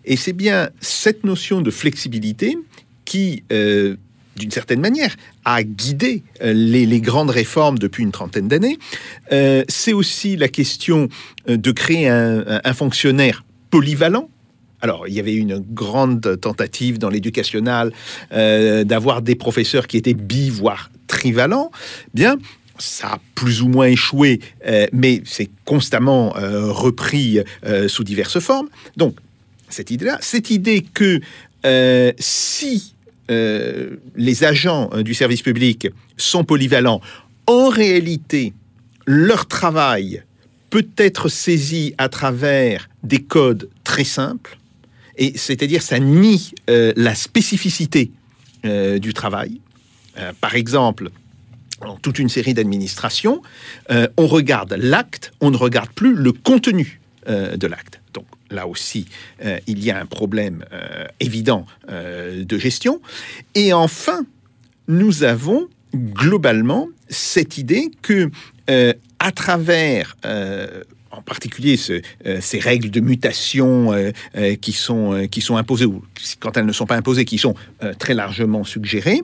[0.05, 2.57] Et c'est bien cette notion de flexibilité
[3.05, 3.43] qui
[4.35, 5.15] d'une certaine manière,
[5.45, 8.77] a guidé euh, les, grandes réformes depuis une trentaine d'années.
[9.31, 11.09] Euh, c'est aussi la question
[11.49, 14.29] euh, de créer un, fonctionnaire polyvalent.
[14.81, 17.91] Alors, il y avait une grande tentative dans l'éducationnel
[18.33, 21.71] euh, d'avoir des professeurs qui étaient bi, voire trivalents.
[22.13, 22.37] Bien,
[22.79, 24.39] ça a plus ou moins échoué,
[24.91, 27.39] mais c'est constamment repris
[27.87, 28.67] sous diverses formes.
[28.97, 29.15] Donc,
[29.69, 31.21] cette idée-là, cette idée que
[32.17, 32.92] si
[34.15, 37.01] les agents du service public sont polyvalents,
[37.47, 38.53] en réalité,
[39.05, 40.23] leur travail
[40.69, 44.57] peut être saisi à travers des codes très simples,
[45.17, 48.11] et c'est-à-dire ça nie la spécificité
[48.63, 49.59] du travail.
[50.41, 51.11] par exemple,
[51.83, 53.41] dans toute une série d'administrations,
[53.91, 58.01] euh, on regarde l'acte, on ne regarde plus le contenu euh, de l'acte.
[58.13, 59.05] Donc là aussi,
[59.43, 63.01] euh, il y a un problème euh, évident euh, de gestion.
[63.55, 64.25] Et enfin,
[64.87, 68.31] nous avons globalement cette idée que
[69.19, 70.15] à travers
[71.11, 72.01] en particulier ce,
[72.39, 73.93] ces règles de mutation
[74.61, 76.01] qui, sont, qui sont imposées, ou
[76.39, 77.55] quand elles ne sont pas imposées, qui sont
[77.99, 79.21] très largement suggérées,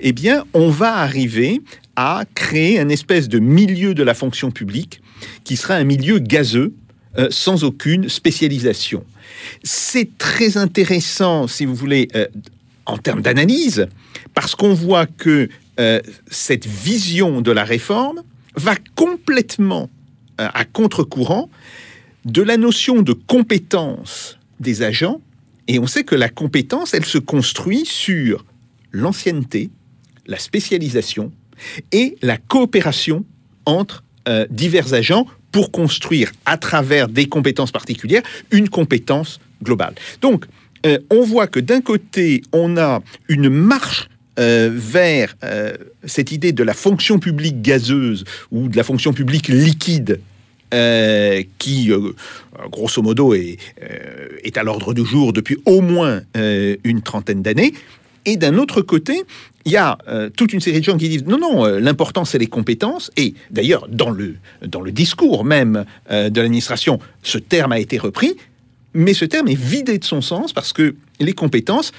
[0.00, 1.60] eh bien, on va arriver
[1.96, 5.02] à créer un espèce de milieu de la fonction publique
[5.44, 6.72] qui sera un milieu gazeux,
[7.30, 9.04] sans aucune spécialisation.
[9.62, 12.08] C'est très intéressant, si vous voulez,
[12.86, 13.86] en termes d'analyse,
[14.34, 15.48] parce qu'on voit que
[16.30, 18.22] cette vision de la réforme
[18.54, 19.90] va complètement
[20.38, 21.50] à contre-courant
[22.24, 25.20] de la notion de compétence des agents.
[25.66, 28.44] Et on sait que la compétence, elle se construit sur
[28.92, 29.70] l'ancienneté,
[30.26, 31.32] la spécialisation
[31.92, 33.24] et la coopération
[33.66, 39.94] entre euh, divers agents pour construire à travers des compétences particulières une compétence globale.
[40.20, 40.44] Donc,
[40.86, 44.08] euh, on voit que d'un côté, on a une marche
[44.38, 49.48] euh, vers euh, cette idée de la fonction publique gazeuse ou de la fonction publique
[49.48, 50.20] liquide
[51.58, 51.90] qui,
[52.70, 53.56] grosso modo, est,
[54.44, 56.20] est à l'ordre du jour depuis au moins
[56.84, 57.72] une trentaine d'années.
[58.26, 59.22] Et d'un autre côté,
[59.68, 62.24] il y a euh, toute une série de gens qui disent non, non, euh, l'important
[62.24, 63.10] c'est les compétences.
[63.18, 67.98] Et d'ailleurs, dans le, dans le discours même euh, de l'administration, ce terme a été
[67.98, 68.34] repris,
[68.94, 71.92] mais ce terme est vidé de son sens parce que les compétences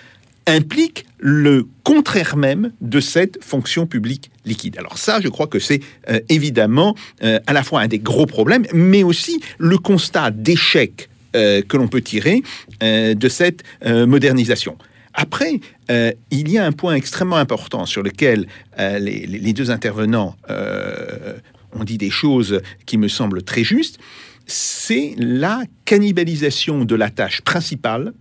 [0.48, 4.80] implique le contraire même de cette fonction publique liquide.
[4.80, 5.82] Alors ça, je crois que c'est
[6.28, 11.88] évidemment à la fois un des gros problèmes, mais aussi le constat d'échec que l'on
[11.88, 12.42] peut tirer
[12.82, 14.76] de cette modernisation.
[15.14, 18.48] Après, il y a un point extrêmement important sur lequel
[18.78, 24.00] les, les, deux intervenants ont dit des choses qui me semblent très justes,
[24.46, 28.14] c'est la cannibalisation de la tâche principale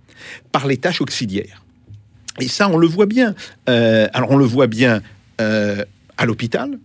[0.53, 1.63] par les tâches auxiliaires.
[2.41, 3.35] Et ça, on le voit bien.
[3.69, 5.03] Euh, alors, on le voit bien
[5.41, 5.85] euh,
[6.17, 6.79] à l'hôpital.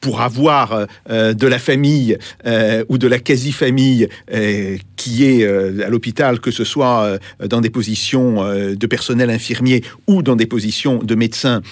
[0.00, 5.46] Euh, pour avoir euh, de la famille euh, ou de la quasi-famille euh, qui est
[5.46, 8.42] à l'hôpital, que ce soit dans des positions
[8.74, 11.62] de personnel infirmier ou dans des positions de médecins,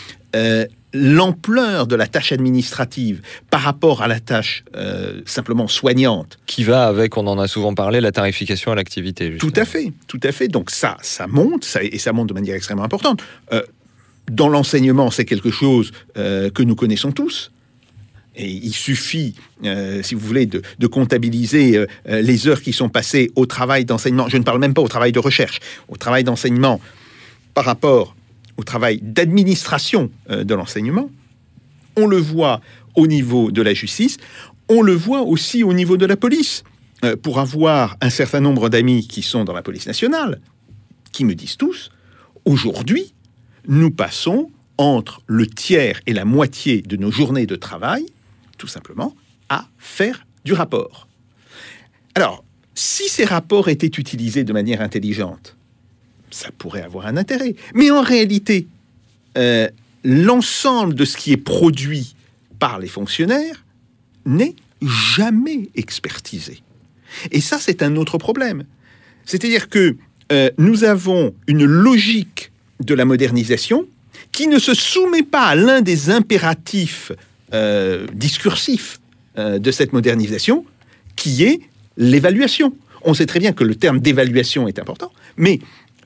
[0.92, 6.38] l'ampleur de la tâche administrative par rapport à la tâche euh, simplement soignante.
[6.46, 9.36] Qui va avec, on en a souvent parlé, la tarification à l'activité.
[9.38, 10.48] Tout à fait, tout à fait.
[10.48, 13.22] Donc ça, ça monte, ça, et ça monte de manière extrêmement importante.
[13.52, 13.62] Euh,
[14.30, 17.50] dans l'enseignement, c'est quelque chose euh, que nous connaissons tous.
[18.38, 23.46] Il suffit, euh, si vous voulez, de, comptabiliser euh, les heures qui sont passées au
[23.46, 24.28] travail d'enseignement.
[24.28, 26.80] Je ne parle même pas au travail de recherche, au travail d'enseignement
[27.54, 28.14] par rapport
[28.56, 31.10] au travail d'administration euh, de l'enseignement.
[31.96, 32.60] On le voit
[32.96, 34.18] au niveau de la justice,
[34.68, 36.64] on le voit aussi au niveau de la police.
[37.04, 40.40] Euh, pour avoir un certain nombre d'amis qui sont dans la police nationale,
[41.12, 41.90] qui me disent tous,
[42.44, 43.14] aujourd'hui,
[43.68, 48.06] nous passons entre le tiers et la moitié de nos journées de travail,
[48.58, 49.14] tout simplement,
[49.48, 51.08] à faire du rapport.
[52.14, 52.44] Alors,
[52.74, 55.56] si ces rapports étaient utilisés de manière intelligente,
[56.30, 57.54] ça pourrait avoir un intérêt.
[57.74, 58.66] Mais en réalité,
[59.36, 59.68] euh,
[60.04, 62.14] l'ensemble de ce qui est produit
[62.58, 63.64] par les fonctionnaires
[64.26, 66.62] n'est jamais expertisé.
[67.30, 68.64] Et ça, c'est un autre problème.
[69.24, 69.96] C'est-à-dire que
[70.30, 73.86] euh, nous avons une logique de la modernisation
[74.32, 77.12] qui ne se soumet pas à l'un des impératifs
[77.54, 79.00] euh, discursifs
[79.38, 80.64] euh, de cette modernisation,
[81.16, 81.60] qui est
[81.96, 82.74] l'évaluation.
[83.02, 85.60] On sait très bien que le terme d'évaluation est important, mais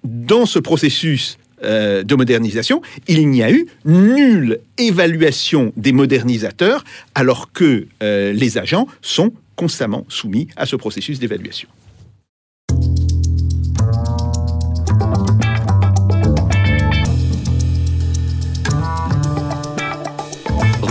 [0.05, 7.52] dans ce processus euh, de modernisation, il n'y a eu nulle évaluation des modernisateurs, alors
[7.52, 11.68] que les agents sont constamment soumis à ce processus d'évaluation.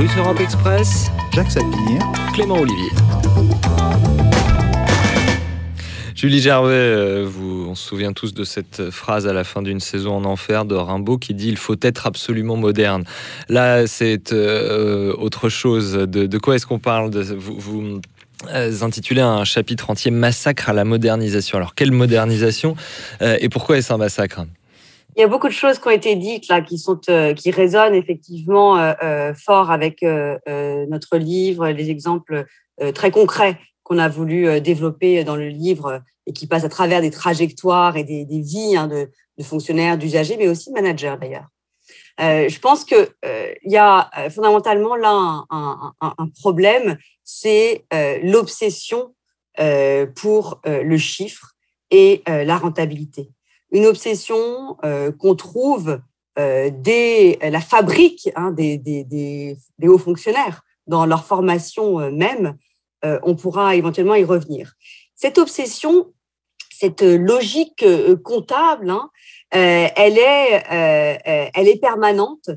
[0.02, 1.12] France Europe Express.
[1.32, 2.00] Jacques Sapir.
[2.34, 2.90] Clément Olivier.
[6.16, 9.80] Julie Gervais, euh, vous, on se souvient tous de cette phrase à la fin d'une
[9.80, 13.04] saison en enfer de Rimbaud qui dit il faut être absolument moderne.
[13.48, 15.94] Là, c'est euh, autre chose.
[15.94, 18.02] De, quoi est-ce qu'on parle vous, vous
[18.52, 21.60] euh, intitulez un chapitre entier Massacre à la modernisation.
[21.60, 22.76] Alors, quelle modernisation
[23.22, 24.42] et pourquoi est-ce un massacre?
[25.15, 26.97] Il y a beaucoup de choses qui ont été dites là, qui sont,
[27.36, 28.93] qui résonnent effectivement
[29.36, 32.45] fort avec notre livre, les exemples
[32.93, 37.12] très concrets qu'on a voulu développer dans le livre et qui passe à travers des
[37.12, 39.10] trajectoires et des, vies hein, de,
[39.43, 41.47] fonctionnaires, d'usagers, mais aussi de managers d'ailleurs.
[42.19, 47.86] Euh, je pense qu'il euh, y a euh, fondamentalement là un, problème, c'est
[48.24, 49.13] l'obsession
[50.15, 51.54] pour le chiffre
[51.89, 53.30] et la rentabilité.
[53.72, 54.78] Une obsession
[55.20, 56.00] qu'on trouve
[56.38, 62.58] dès la fabrique hein, des, hauts fonctionnaires, dans leur formation même.
[63.04, 64.74] on pourra éventuellement y revenir
[65.22, 66.08] cette obsession,
[66.72, 69.12] cette logique euh, comptable, hein,
[69.54, 72.50] euh, elle, est, euh, elle est permanente.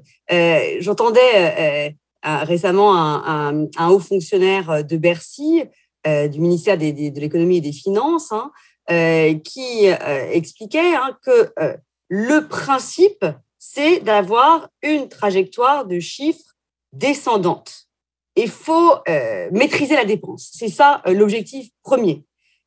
[0.81, 5.65] J'entendais récemment un, haut fonctionnaire de Bercy,
[6.07, 8.51] du ministère de l'économie et des finances, hein,
[8.89, 9.87] qui
[10.33, 11.53] expliquait hein, que
[12.09, 13.25] le principe,
[13.59, 16.55] c'est d'avoir une trajectoire de chiffres
[16.93, 17.87] descendante.
[18.37, 18.95] Il faut
[19.53, 20.51] maîtriser la dépense.
[20.53, 22.25] C'est ça l'objectif premier.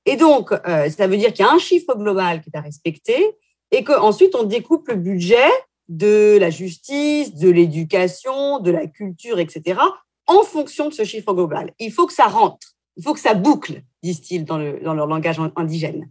[0.07, 2.61] Et donc, euh, ça veut dire qu'il y a un chiffre global qui est à
[2.61, 3.35] respecter
[3.71, 5.49] et qu'ensuite, on découpe le budget
[5.89, 9.81] de la justice, de l'éducation, de la culture, etc.,
[10.25, 11.73] en fonction de ce chiffre global.
[11.79, 16.09] Il faut que ça rentre, il faut que ça boucle, disent-ils dans, leur langage indigène.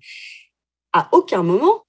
[0.93, 1.85] À aucun moment,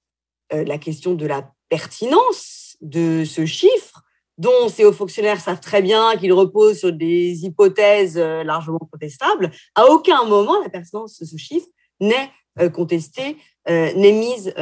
[0.52, 4.02] euh, la question de la pertinence de ce chiffre,
[4.38, 9.52] dont ces hauts fonctionnaires savent très bien qu'il repose sur des hypothèses euh, largement contestables,
[9.76, 11.68] à aucun moment la pertinence de ce chiffre
[12.00, 14.54] n'est euh, contestée, n'est mise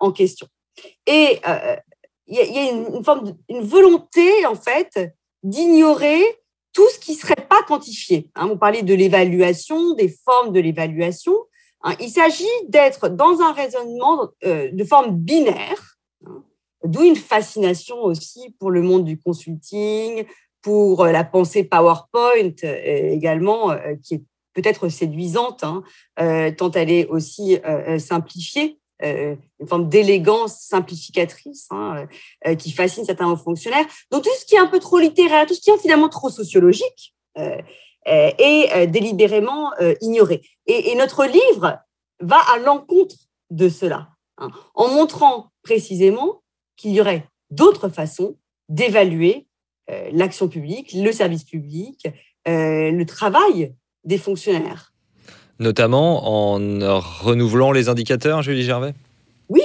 [0.00, 0.48] en question.
[1.06, 1.40] Et
[2.26, 6.24] il y, a une, forme, une volonté en fait d'ignorer
[6.72, 8.28] tout ce qui ne serait pas quantifié.
[8.34, 11.34] Hein, vous parlez de l'évaluation, des formes de l'évaluation.
[11.84, 11.94] Hein.
[12.00, 16.44] il s'agit d'être dans un raisonnement de forme binaire, hein,
[16.84, 20.24] d'où une fascination aussi pour le monde du consulting,
[20.62, 24.22] pour la pensée PowerPoint également, qui est
[24.54, 25.82] peut-être séduisante, hein,
[26.20, 32.06] euh, tant elle est aussi euh, euh, simplifiée, une forme d'élégance simplificatrice hein,
[32.58, 33.86] qui fascine certains hauts fonctionnaires.
[34.10, 36.30] Donc tout ce qui est un peu trop littéraire, tout ce qui est finalement trop
[36.30, 37.14] sociologique
[38.06, 40.42] est délibérément ignoré.
[40.66, 41.78] Et, notre livre
[42.20, 43.16] va à l'encontre
[43.50, 46.42] de cela, hein, en montrant précisément
[46.76, 48.36] qu'il y aurait d'autres façons
[48.68, 49.46] d'évaluer
[50.12, 52.06] l'action publique, le service public,
[52.46, 54.91] le travail des fonctionnaires.
[55.58, 56.58] Notamment en
[57.00, 58.94] renouvelant les indicateurs, Julie Gervais?
[59.48, 59.62] Oui,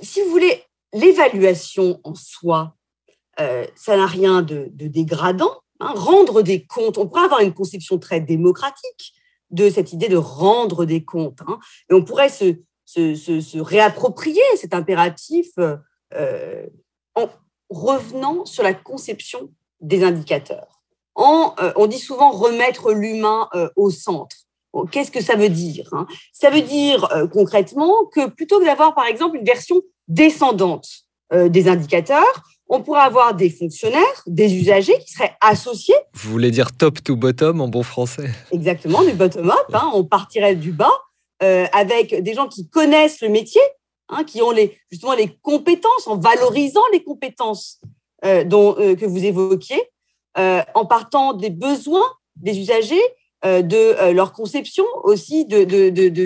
[0.00, 2.74] si vous voulez, l'évaluation en soi,
[3.40, 5.60] euh, ça n'a rien de, dégradant.
[5.80, 5.92] Hein.
[5.94, 9.14] Rendre des comptes, on pourrait avoir une conception très démocratique
[9.50, 11.40] de cette idée de rendre des comptes.
[11.46, 11.58] Hein.
[11.90, 12.54] Et on pourrait se,
[13.60, 16.66] réapproprier cet impératif euh,
[17.14, 17.28] en
[17.70, 19.50] revenant sur la conception
[19.80, 20.82] des indicateurs.
[21.18, 24.36] Euh, on dit souvent remettre l'humain au centre.
[24.90, 26.06] Qu'est-ce que ça veut dire hein?
[26.32, 30.88] Ça veut dire euh, concrètement que plutôt que d'avoir, par exemple, une version descendante
[31.30, 35.94] des indicateurs, on pourrait avoir des fonctionnaires, des usagers qui seraient associés.
[36.14, 38.30] Vous voulez dire top to bottom en bon français?
[38.50, 39.66] Exactement, du bottom-up.
[39.74, 39.90] Hein.
[39.92, 40.90] on partirait du bas
[41.40, 43.60] avec des gens qui connaissent le métier,
[44.08, 47.78] hein, qui ont les, justement les compétences, en valorisant les compétences
[48.46, 49.82] dont, que vous évoquiez,
[50.38, 53.06] euh, en partant des besoins des usagers, euh,
[53.44, 55.64] de euh, leur conception aussi de,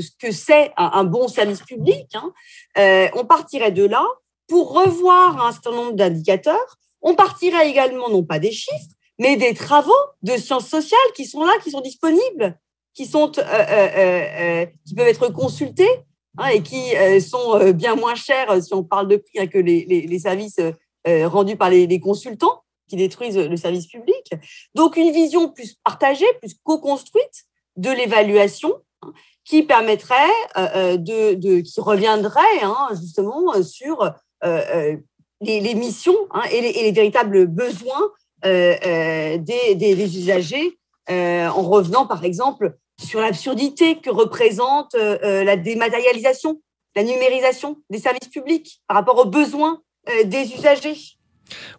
[0.01, 2.09] ce que c'est un, bon service public.
[2.15, 3.11] Hein.
[3.15, 4.05] on partirait de là
[4.49, 6.79] pour revoir un certain nombre d'indicateurs.
[7.01, 11.45] On partirait également non pas des chiffres, mais des travaux de sciences sociales qui sont
[11.45, 12.59] là, qui sont disponibles,
[12.95, 15.91] qui sont qui peuvent être consultés
[16.39, 20.19] hein, et qui sont bien moins chers si on parle de prix hein, que les,
[20.19, 20.61] services
[21.05, 24.33] rendus par les consultants qui détruisent le service public.
[24.75, 29.13] Donc une vision plus partagée, plus co-construite de l'évaluation hein,
[29.45, 30.17] qui permettrait
[30.57, 34.13] euh, euh, de, qui reviendrait hein, justement sur
[34.45, 34.97] euh,
[35.41, 38.11] les, missions hein, et, les, véritables besoins
[38.45, 40.79] des, usagers
[41.09, 46.61] en revenant par exemple sur l'absurdité que représente la dématérialisation,
[46.95, 49.81] la numérisation des services publics par rapport aux besoins
[50.25, 50.97] des usagers.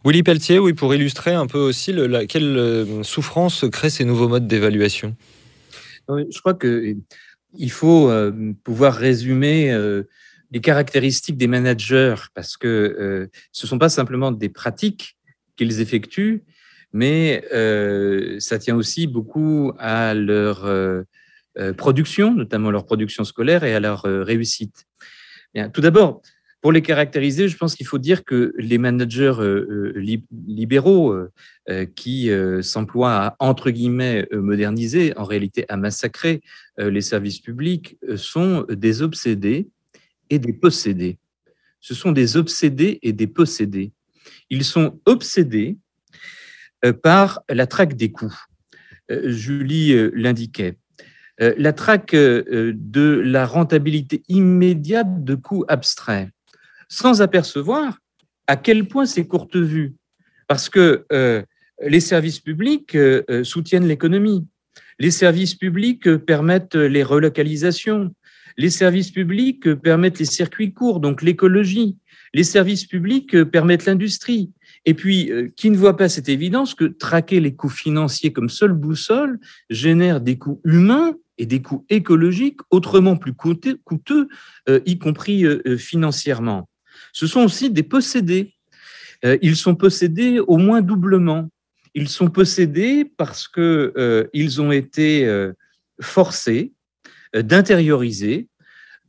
[0.05, 1.93] Willy Pelletier, oui, pour illustrer un peu aussi
[2.27, 5.15] quelle euh, souffrance créent ces nouveaux modes d'évaluation.
[6.09, 6.95] Je crois que
[7.55, 10.03] il faut euh, pouvoir résumer euh,
[10.51, 15.17] les caractéristiques des managers parce que ce ne sont pas simplement des pratiques
[15.55, 16.43] qu'ils effectuent,
[16.91, 17.43] mais
[18.39, 20.69] ça tient aussi beaucoup à leur
[21.77, 24.85] production, notamment leur production scolaire et à leur réussite.
[25.55, 26.21] Bien, tout d'abord,
[26.63, 31.85] pour les caractériser, je pense qu'il faut dire que les managers euh, euh, libéraux euh,
[31.93, 36.41] qui s'emploient à, entre guillemets, moderniser, en réalité à massacrer
[36.77, 39.67] les services publics, sont des obsédés
[40.29, 41.17] et des possédés.
[41.81, 43.91] Ce sont des obsédés et des possédés.
[44.49, 45.77] Ils sont obsédés
[47.01, 48.37] par la traque des coûts.
[49.09, 50.77] Julie l'indiquait.
[51.39, 56.29] La traque de la rentabilité immédiate de coûts abstraits
[56.93, 57.97] sans apercevoir
[58.45, 59.95] à quel point c'est courte vue.
[60.47, 61.41] Parce que euh,
[61.81, 64.45] les services publics euh, euh, soutiennent l'économie,
[64.99, 68.13] les services publics permettent les relocalisations,
[68.57, 71.97] les services publics permettent les circuits courts, donc l'écologie,
[72.35, 74.51] les services publics permettent l'industrie.
[74.85, 78.73] Et puis, qui ne voit pas cette évidence que traquer les coûts financiers comme seule
[78.73, 79.39] boussole
[79.71, 84.27] génère des coûts humains et des coûts écologiques autrement plus coûteux,
[84.85, 85.45] y compris
[85.77, 86.67] financièrement
[87.13, 88.53] ce sont aussi des possédés.
[89.23, 91.47] Euh, ils sont possédés au moins doublement.
[91.93, 95.53] Ils sont possédés parce que euh, ont été euh,
[96.01, 96.73] forcés
[97.33, 98.49] d'intérioriser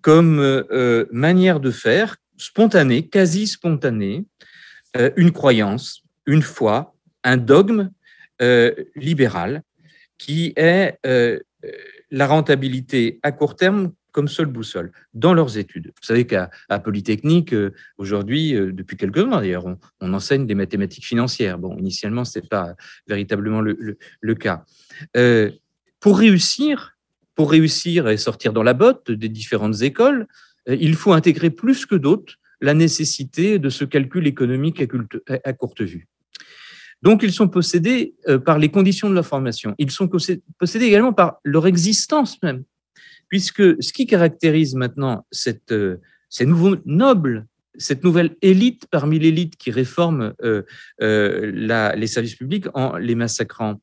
[0.01, 0.65] comme
[1.11, 4.25] manière de faire spontanée, quasi spontanée,
[5.17, 7.91] une croyance, une foi, un dogme
[8.97, 9.63] libéral
[10.19, 10.99] qui est
[12.11, 15.89] la rentabilité à court terme comme seule boussole dans leurs études.
[15.89, 16.49] Vous savez qu'à
[16.83, 19.67] Polytechnique, euh, aujourd'hui, euh, depuis quelques mois d'ailleurs,
[20.01, 21.59] on, enseigne des mathématiques financières.
[21.59, 22.77] Bon, initialement, ce n'était pas
[23.09, 24.65] véritablement le, cas.
[25.17, 25.51] Euh,
[25.99, 26.97] pour réussir,
[27.35, 30.29] pour réussir et sortir dans la botte des différentes écoles,
[30.69, 34.83] il faut intégrer plus que d'autres la nécessité de ce calcul économique
[35.45, 36.07] à, courte vue.
[37.03, 38.15] Donc, ils sont possédés
[38.47, 39.75] par les conditions de leur formation.
[39.79, 42.65] Ils sont possédés également par leur existence même
[43.29, 45.27] puisque ce qui caractérise maintenant
[45.71, 45.97] euh,
[46.29, 47.47] ces nouveaux nobles,
[47.77, 50.63] cette nouvelle élite parmi l'élite qui réforme euh,
[51.03, 53.81] euh, les services publics en les massacrant,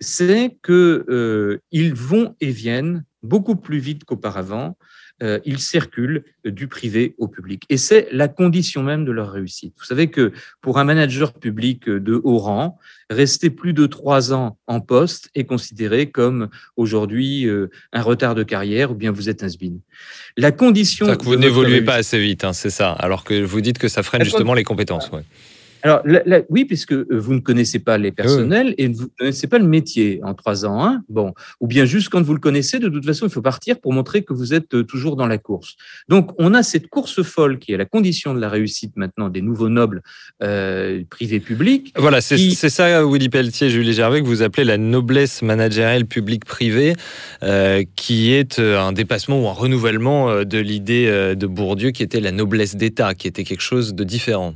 [0.00, 4.76] c'est qu'ils vont et viennent beaucoup plus vite qu'auparavant,
[5.22, 7.62] euh, ils circulent du privé au public.
[7.68, 9.74] Et c'est la condition même de leur réussite.
[9.78, 14.58] Vous savez que pour un manager public de haut rang, rester plus de trois ans
[14.66, 19.42] en poste est considéré comme aujourd'hui euh, un retard de carrière ou bien vous êtes
[19.42, 19.78] un sbin.
[20.36, 21.06] La condition.
[21.14, 22.92] Que vous n'évoluez pas assez vite, hein, c'est ça.
[22.92, 25.10] Alors que vous dites que ça freine justement les compétences.
[25.10, 25.22] Ouais.
[25.82, 26.02] Alors,
[26.48, 29.66] oui, puisque euh, vous ne connaissez pas les personnels et vous ne connaissez pas le
[29.66, 30.84] métier en trois ans.
[30.84, 33.80] Hein bon, ou bien juste quand vous le connaissez, de toute façon, il faut partir
[33.80, 35.76] pour montrer que vous êtes euh, toujours dans la course.
[36.08, 39.42] Donc, on a cette course folle qui est la condition de la réussite maintenant des
[39.42, 40.02] nouveaux nobles
[40.42, 41.92] euh, privés publics.
[41.96, 46.94] Voilà, c'est ça, Willy Pelletier, Julie Gervais, que vous appelez la noblesse managériale publique-privée,
[47.42, 52.32] euh, qui est un dépassement ou un renouvellement de l'idée de Bourdieu qui était la
[52.32, 54.54] noblesse d'État, qui était quelque chose de différent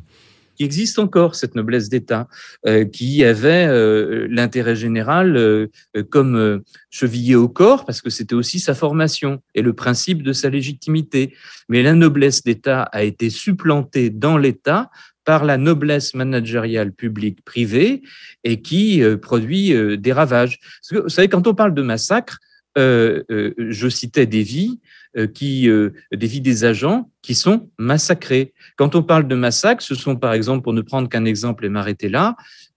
[0.57, 2.27] qui existe encore, cette noblesse d'État,
[2.67, 5.69] euh, qui avait euh, l'intérêt général euh,
[6.11, 10.49] comme chevillé au corps, parce que c'était aussi sa formation et le principe de sa
[10.49, 11.35] légitimité.
[11.69, 14.91] Mais la noblesse d'État a été supplantée dans l'État
[15.25, 18.03] par la noblesse managériale publique privée
[18.45, 20.61] et qui produit des ravages.
[20.93, 22.39] vous savez, quand on parle de massacre,
[22.77, 24.79] je citais des vies,
[25.25, 28.53] qui, euh, des vies des agents qui sont massacrés.
[28.77, 31.69] Quand on parle de massacre, ce sont par exemple, pour ne prendre qu'un exemple et
[31.69, 32.37] m'arrêter là,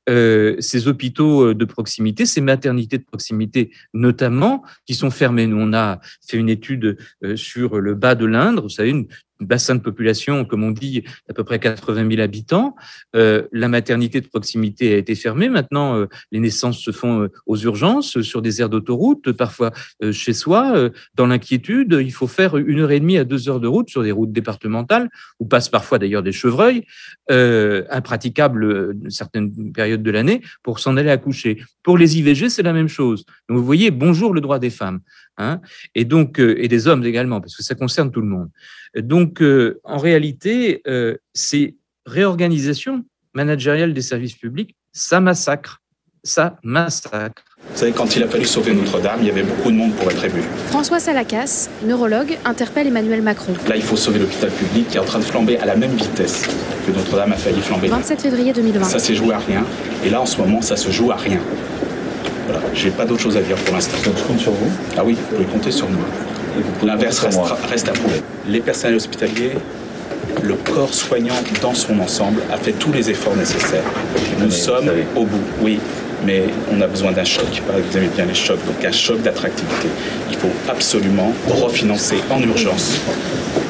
[0.10, 5.48] euh, ces hôpitaux de proximité, ces maternités de proximité notamment, qui sont fermés.
[5.48, 6.98] Nous, on a fait une étude
[7.36, 9.08] sur le bas de l'Indre, vous savez, une,
[9.40, 12.76] bassin de population, comme on dit, d'à peu près 80 000 habitants.
[13.16, 15.50] Euh, la maternité de proximité a été fermée.
[15.50, 19.72] Maintenant, euh, les naissances se font euh, aux urgences, sur des aires d'autoroute, parfois
[20.12, 20.90] chez soi.
[21.16, 24.04] dans l'inquiétude, il faut faire une heure et demie à deux heures de route sur
[24.04, 25.10] des routes départementales,
[25.40, 26.86] où passent parfois d'ailleurs des chevreuils,
[27.30, 31.62] impraticables certaines périodes de l'année, pour s'en aller accoucher.
[31.84, 33.26] Pour les IVG, c'est la même chose.
[33.48, 35.00] Donc vous voyez, bonjour le droit des femmes.
[35.42, 35.62] Hein,
[35.96, 38.50] et donc et des hommes également, parce que ça concerne tout le monde.
[38.96, 41.76] Donc, euh, en réalité, euh, ces
[42.06, 45.82] réorganisations managériales des services publics, ça massacre,
[46.24, 47.44] ça massacre.
[47.72, 50.10] Vous savez, quand il a fallu sauver Notre-Dame, il y avait beaucoup de monde pour
[50.10, 50.42] être ému.
[50.68, 53.54] François Salacas, neurologue, interpelle Emmanuel Macron.
[53.68, 55.96] Là, il faut sauver l'hôpital public qui est en train de flamber à la même
[55.96, 56.48] vitesse
[56.86, 57.88] que Notre-Dame a failli flamber.
[57.88, 58.86] 27 février 2020.
[58.86, 59.66] Ça s'est joué à rien.
[60.04, 61.40] Et là, en ce moment, ça se joue à rien.
[62.52, 63.96] Voilà, j'ai pas d'autre chose à dire pour l'instant.
[64.04, 66.04] Donc je compte sur vous Ah oui, vous pouvez compter sur moi.
[66.84, 67.40] L'inverse reste,
[67.70, 68.22] reste à prouver.
[68.48, 69.52] Les personnels hospitaliers,
[70.42, 73.84] le corps soignant dans son ensemble a fait tous les efforts nécessaires.
[74.40, 75.80] Nous sommes au bout, oui,
[76.26, 77.46] mais on a besoin d'un choc.
[77.68, 79.88] Vous aimez bien les chocs, donc un choc d'attractivité.
[80.30, 83.00] Il faut absolument refinancer en urgence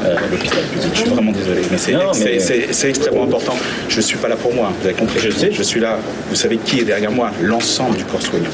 [0.04, 0.90] euh, l'hôpital public.
[0.94, 3.56] Je suis vraiment désolé, mais c'est Non, mais- c'est- c'est extrêmement important.
[3.88, 5.20] Je ne suis pas là pour moi, vous avez compris.
[5.20, 6.00] Je sais, je suis là.
[6.30, 7.32] Vous savez qui est derrière moi?
[7.42, 8.50] L'ensemble du corps soignant.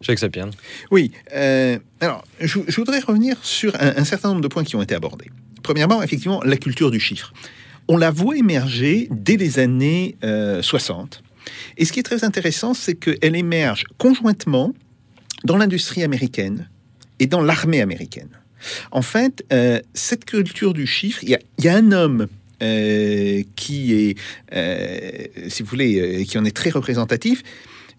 [0.00, 0.50] Jacques Sapien.
[0.90, 1.12] Oui.
[1.34, 4.82] euh, alors, je, je voudrais revenir sur un, un certain nombre de points qui ont
[4.82, 5.30] été abordés.
[5.62, 7.32] Premièrement, effectivement, la culture du chiffre.
[7.88, 11.22] On la voit émerger dès les années euh, 60.
[11.76, 14.74] Et ce qui est très intéressant, c'est qu'elle émerge conjointement
[15.44, 16.68] dans l'industrie américaine
[17.18, 18.28] et dans l'armée américaine.
[18.90, 22.28] En fait, euh, cette culture du chiffre, il y a, un homme
[22.62, 24.18] euh, qui est,
[24.54, 27.42] euh, si vous voulez, qui en est très représentatif,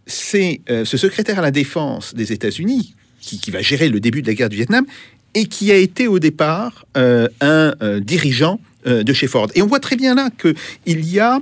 [0.08, 4.28] c'est ce secrétaire à la défense des États-Unis qui, qui va gérer le début de
[4.28, 4.86] la guerre du Vietnam
[5.34, 9.48] et qui a été au départ un dirigeant de chez Ford.
[9.56, 11.40] Et on voit très bien là qu'il y a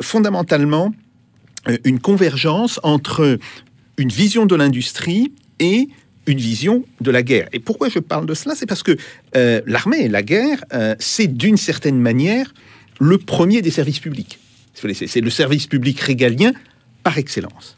[0.00, 0.94] fondamentalement
[1.84, 3.38] une convergence entre
[3.96, 5.88] une vision de l'industrie et
[6.26, 7.48] une vision de la guerre.
[7.52, 8.54] Et pourquoi je parle de cela?
[8.54, 8.96] C'est parce que
[9.36, 12.52] euh, l'armée et la guerre, euh, c'est d'une certaine manière
[13.00, 14.38] le premier des services publics.
[14.74, 16.52] C'est le service public régalien
[17.02, 17.76] par excellence.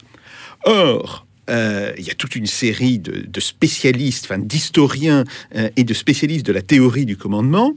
[0.64, 5.24] Or, euh, il y a toute une série de, spécialistes, d'historiens
[5.54, 7.74] euh, et de spécialistes de la théorie du commandement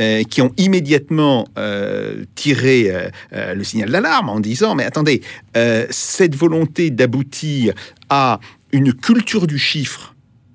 [0.00, 1.46] euh, qui ont immédiatement
[2.34, 2.90] tiré
[3.32, 5.22] le signal d'alarme en disant mais attendez,
[5.90, 7.74] cette volonté d'aboutir
[8.08, 8.40] à
[8.72, 10.11] une culture du chiffre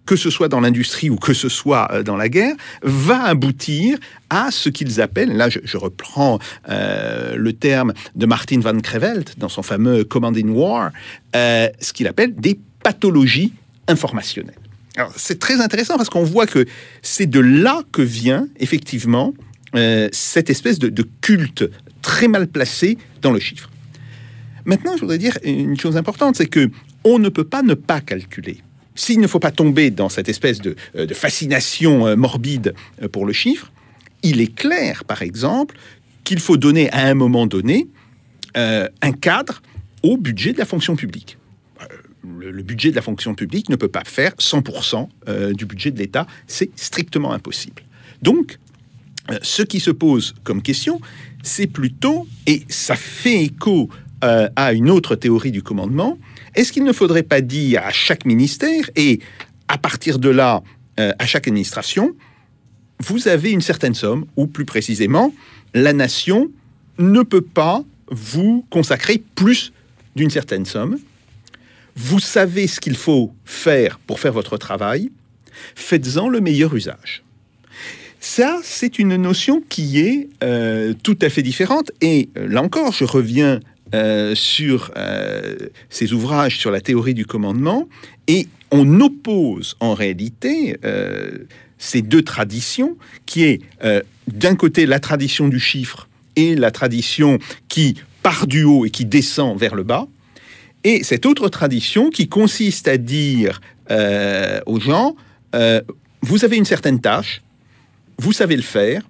[0.08, 4.00] que ce soit dans l'industrie ou que ce soit euh, dans la guerre, va aboutir
[4.32, 6.40] à ce qu'ils appellent, là je, reprends
[6.70, 10.92] euh, le terme de Martin van Creveld dans son fameux Command in War,
[11.36, 13.54] euh, ce qu'il appelle des pathologies
[13.88, 14.56] informationnelles.
[14.96, 16.66] Alors c'est très intéressant parce qu'on voit que
[17.04, 19.34] c'est de là que vient effectivement
[20.12, 21.70] cette espèce de, de culte
[22.02, 23.70] très mal placé dans le chiffre.
[24.66, 26.72] Maintenant, je voudrais dire une chose importante, c'est que
[27.04, 28.58] on ne peut pas ne pas calculer.
[28.98, 33.28] S'il ne faut pas tomber dans cette espèce de, euh, fascination euh, morbide euh, pour
[33.28, 33.72] le chiffre,
[34.24, 35.78] il est clair, par exemple,
[36.24, 37.88] qu'il faut donner à un moment donné
[38.56, 39.62] un cadre
[40.02, 41.38] au budget de la fonction publique.
[42.28, 46.00] Le, budget de la fonction publique ne peut pas faire 100% euh, du budget de
[46.00, 47.84] l'État, c'est strictement impossible.
[48.24, 48.58] Donc,
[49.44, 51.00] ce qui se pose comme question,
[51.44, 53.90] c'est plutôt, et ça fait écho
[54.22, 56.18] à une autre théorie du commandement,
[56.56, 59.20] est-ce qu'il ne faudrait pas dire à chaque ministère et
[59.68, 60.64] à partir de là
[61.00, 62.16] euh, à chaque administration,
[63.00, 65.34] vous avez une certaine somme, ou plus précisément,
[65.74, 66.50] la nation
[66.98, 69.72] ne peut pas vous consacrer plus
[70.16, 70.98] d'une certaine somme.
[71.96, 75.12] Vous savez ce qu'il faut faire pour faire votre travail,
[75.76, 77.24] faites-en le meilleur usage.
[78.20, 81.92] Ça, c'est une notion qui est euh, tout à fait différente.
[82.02, 83.60] Et euh, là encore, je reviens
[83.94, 85.56] euh, sur euh,
[85.90, 87.88] ces ouvrages sur la théorie du commandement,
[88.28, 91.38] et on oppose en réalité euh,
[91.78, 97.40] ces deux traditions, qui est euh, d'un côté la tradition du chiffre et la tradition
[97.70, 100.08] qui part du haut et qui descend vers le bas,
[100.84, 103.62] et cette autre tradition qui consiste à dire
[104.66, 105.16] aux gens,
[106.22, 107.42] vous avez une certaine tâche,
[108.20, 109.02] vous savez le faire,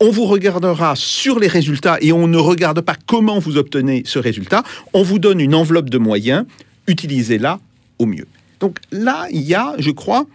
[0.00, 4.18] on vous regardera sur les résultats et on ne regarde pas comment vous obtenez ce
[4.18, 6.44] résultat, on vous donne une enveloppe de moyens,
[6.86, 7.60] utilisez-la
[7.98, 8.26] au mieux.
[8.60, 10.26] Donc là, il y a, je crois,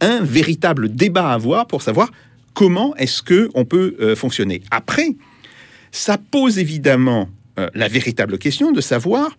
[0.00, 2.10] un véritable débat à avoir pour savoir
[2.54, 4.62] comment est-ce que on peut euh, fonctionner.
[4.70, 5.08] Après,
[5.92, 9.36] ça pose évidemment euh, la véritable question de savoir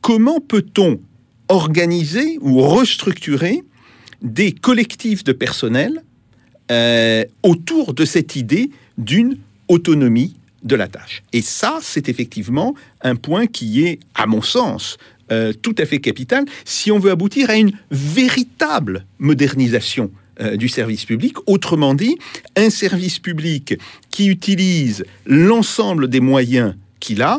[0.00, 1.00] comment peut-on
[1.48, 3.62] organiser ou restructurer
[4.22, 6.02] des collectifs de personnel
[6.72, 9.36] euh, autour de cette idée d'une
[9.68, 11.22] autonomie de la tâche.
[11.34, 14.96] Et ça, c'est effectivement un point qui est, à mon sens,
[15.30, 20.10] euh, tout à fait capital si on veut aboutir à une véritable modernisation
[20.40, 21.36] euh, du service public.
[21.46, 22.16] Autrement dit,
[22.56, 23.74] un service public
[24.08, 27.38] qui utilise l'ensemble des moyens qu'il a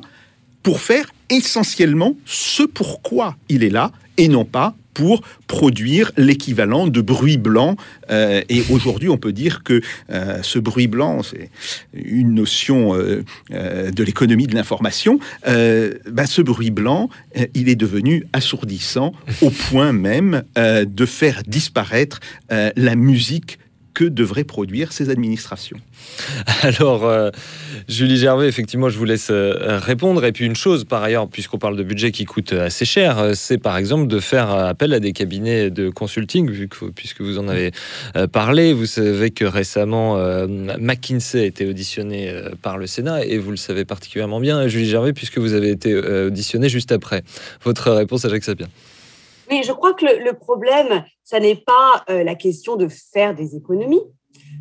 [0.62, 7.02] pour faire essentiellement ce pourquoi il est là et non pas pour produire l'équivalent de
[7.02, 7.76] bruit blanc.
[8.10, 11.50] Euh, et aujourd'hui, on peut dire que euh, ce bruit blanc, c'est
[11.94, 15.20] une notion euh, de l'économie de l'information.
[15.46, 17.10] Ben, ce bruit blanc,
[17.54, 22.20] il est devenu assourdissant au point même de faire disparaître
[22.50, 23.60] la musique
[23.94, 25.78] que devraient produire ces administrations
[26.62, 27.30] Alors, euh,
[27.88, 30.24] Julie Gervais, effectivement, je vous laisse euh, répondre.
[30.26, 33.32] Et puis une chose, par ailleurs, puisqu'on parle de budget qui coûte assez cher, euh,
[33.36, 37.40] c'est par exemple de faire appel à des cabinets de consulting, vu que, puisque vous
[37.40, 37.72] en avez
[38.32, 38.74] parlé.
[38.74, 40.18] Vous savez que récemment,
[40.80, 45.14] McKinsey a été auditionné par le Sénat, et vous le savez particulièrement bien, Julie Gervais,
[45.14, 47.24] puisque vous avez été auditionné juste après.
[47.64, 48.68] Votre réponse à Jacques Sapien.
[49.50, 53.56] Oui, je crois que le, problème, ça n'est pas euh, la question de faire des
[53.56, 54.04] économies,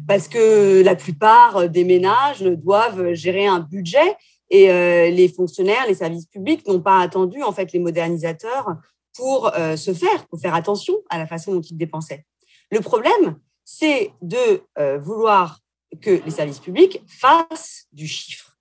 [0.09, 4.17] parce que la plupart des ménages doivent gérer un budget
[4.51, 8.69] et euh, les fonctionnaires, les services publics n'ont pas attendu en fait les modernisateurs
[9.17, 12.25] pour euh, se faire, pour faire attention à la façon dont ils dépensaient.
[12.71, 14.63] Le problème, c'est de
[14.99, 15.61] vouloir
[16.01, 18.52] que les services publics fassent du chiffre.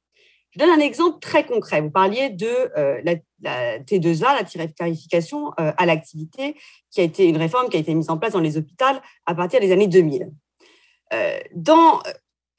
[0.52, 1.82] Je donne un exemple très concret.
[1.82, 6.58] Vous parliez de euh, la, T2A, la tarification euh, à l'activité,
[6.92, 8.86] qui a été une réforme qui a été mise en place dans les hôpitaux
[9.26, 10.30] à partir des années 2000.
[11.14, 12.02] Euh, dans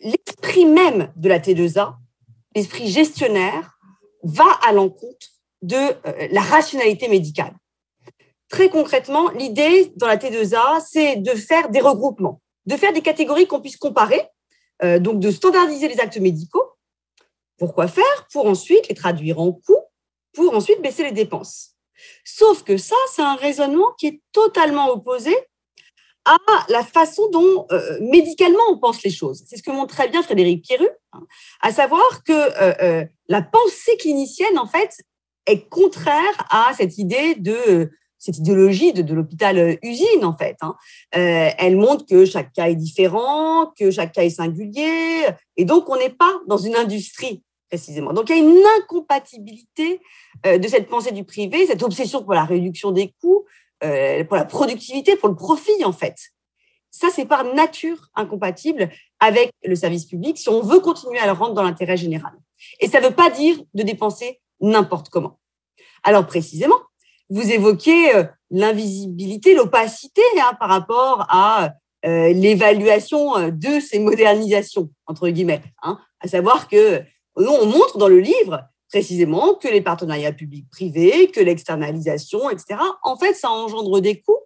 [0.00, 1.96] l'esprit même de la T2A,
[2.56, 3.78] l'esprit gestionnaire
[4.22, 5.28] va à l'encontre
[5.60, 5.76] de
[6.32, 7.54] la rationalité médicale.
[8.48, 13.46] Très concrètement, l'idée dans la T2A, c'est de faire des regroupements, de faire des catégories
[13.46, 14.20] qu'on puisse comparer,
[15.00, 16.71] donc de standardiser les actes médicaux
[17.62, 19.84] pourquoi faire Pour ensuite les traduire en coûts,
[20.32, 21.76] pour ensuite baisser les dépenses.
[22.24, 25.32] Sauf que ça, c'est un raisonnement qui est totalement opposé
[26.24, 26.38] à
[26.68, 29.44] la façon dont euh, médicalement on pense les choses.
[29.46, 31.20] C'est ce que montre très bien Frédéric Pierru, hein,
[31.60, 34.96] à savoir que euh, euh, la pensée clinicienne, en fait,
[35.46, 40.56] est contraire à cette idée de cette idéologie de, l'hôpital usine, en fait.
[40.62, 40.74] Hein.
[41.12, 45.96] elle montre que chaque cas est différent, que chaque cas est singulier, et donc on
[45.96, 47.42] n'est pas dans une industrie
[48.12, 50.00] Donc il y a une incompatibilité
[50.46, 53.46] euh, de cette pensée du privé, cette obsession pour la réduction des coûts,
[53.82, 56.16] euh, pour la productivité, pour le profit en fait.
[56.90, 61.32] Ça, c'est par nature incompatible avec le service public si on veut continuer à le
[61.32, 62.32] rendre dans l'intérêt général.
[62.80, 65.38] Et ça ne veut pas dire de dépenser n'importe comment.
[66.02, 66.76] Alors précisément,
[67.30, 71.72] vous évoquez euh, l'invisibilité, l'opacité hein, par rapport à
[72.04, 75.62] l'évaluation de ces modernisations, entre guillemets.
[75.84, 77.00] Hein, à savoir que
[77.36, 83.32] on montre dans le livre précisément que les partenariats publics-privés, que l'externalisation, etc., en fait,
[83.32, 84.40] ça engendre des coûts,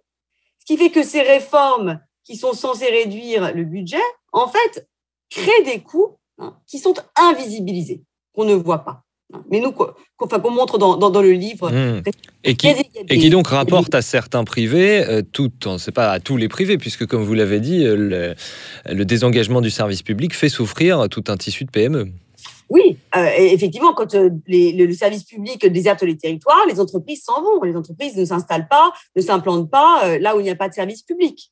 [0.59, 3.97] ce qui fait que ces réformes qui sont censées réduire le budget,
[4.31, 4.87] en fait,
[5.29, 9.03] créent des coûts hein, qui sont invisibilisés, qu'on ne voit pas.
[9.51, 11.69] Mais nous, qu'on montre dans, le livre.
[11.69, 12.03] Mmh.
[12.45, 12.69] Et, qui,
[13.09, 16.77] et qui donc rapporte à certains privés, euh, tout, c'est pas à tous les privés,
[16.77, 18.35] puisque comme vous l'avez dit, le,
[18.85, 22.13] le désengagement du service public fait souffrir tout un tissu de PME.
[22.69, 27.63] Oui, euh, effectivement, quand euh, le, service public déserte les territoires, les entreprises s'en vont.
[27.63, 30.67] Les entreprises ne s'installent pas, ne s'implantent pas euh, là où il n'y a pas
[30.67, 31.51] de service public.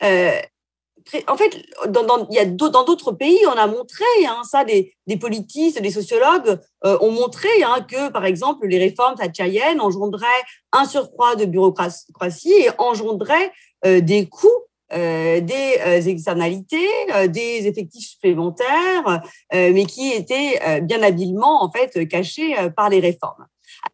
[0.00, 7.10] en fait, dans, d'autres pays, on a montré hein, ça, des, politistes, des sociologues ont
[7.10, 10.26] montré hein, que, par exemple, les réformes thatcheriennes engendraient
[10.72, 13.52] un surcroît de bureaucratie et engendraient
[13.84, 19.22] des coûts euh, des euh, externalités, euh, des effectifs supplémentaires,
[19.52, 23.46] mais qui étaient bien habilement en fait cachés par les réformes.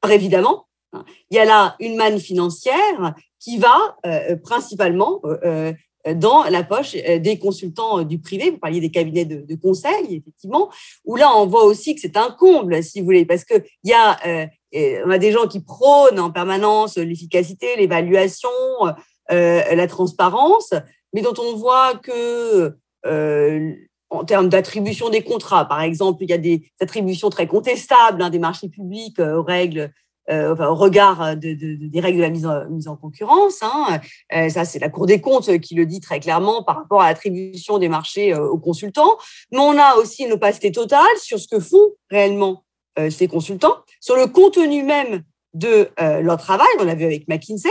[0.02, 3.96] Alors évidemment, hein, il y a là une manne financière qui va
[4.44, 5.20] principalement
[6.14, 8.50] dans la poche des consultants du privé.
[8.50, 10.70] Vous parliez des cabinets de, de conseil, effectivement,
[11.04, 13.92] où là, on voit aussi que c'est un comble, si vous voulez, parce qu'il y
[13.92, 14.18] a,
[15.04, 18.50] on a des gens qui prônent en permanence l'efficacité, l'évaluation,
[18.82, 18.92] euh,
[19.30, 20.74] la transparence,
[21.14, 23.72] mais dont on voit que euh,
[24.10, 28.30] en termes d'attribution des contrats, par exemple, il y a des attributions très contestables hein,
[28.30, 29.92] des marchés publics euh, aux règles,
[30.30, 33.60] enfin, au regard des règles de la mise en, mise en concurrence.
[33.62, 34.00] Hein.
[34.48, 37.76] ça, c'est la Cour des comptes qui le dit très clairement par rapport à l'attribution
[37.76, 39.18] des marchés aux consultants.
[39.52, 42.64] Mais on a aussi une opacité totale sur ce que font réellement
[43.10, 46.68] ces consultants, sur le contenu même de leur travail.
[46.80, 47.68] On l'a vu avec McKinsey.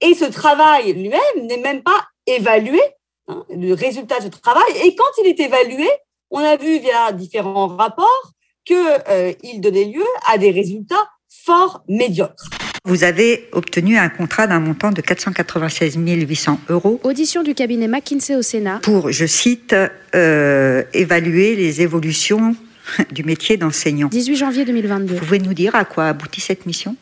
[0.00, 2.80] Et ce travail lui-même n'est même pas évalué,
[3.28, 4.64] hein, le résultat de ce travail.
[4.84, 5.88] Et quand il est évalué,
[6.30, 8.32] on a vu via différents rapports
[8.64, 8.76] qu'il
[9.08, 12.48] euh, donnait lieu à des résultats fort médiocres.
[12.86, 17.00] Vous avez obtenu un contrat d'un montant de 496 800 euros.
[17.02, 18.80] Audition du cabinet McKinsey au Sénat.
[18.82, 19.74] Pour, je cite,
[20.14, 22.54] euh, évaluer les évolutions
[23.10, 24.08] du métier d'enseignant.
[24.08, 25.14] 18 janvier 2022.
[25.14, 26.96] Vous pouvez nous dire à quoi aboutit cette mission?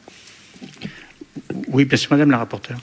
[1.69, 2.79] Oui, bien sûr, Madame la rapporteure.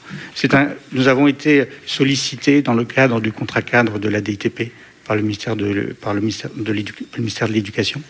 [0.52, 4.72] Un, nous avons été sollicités dans le cadre du contrat cadre de la DITP
[5.06, 6.74] par le ministère de,
[7.48, 8.02] l'Éducation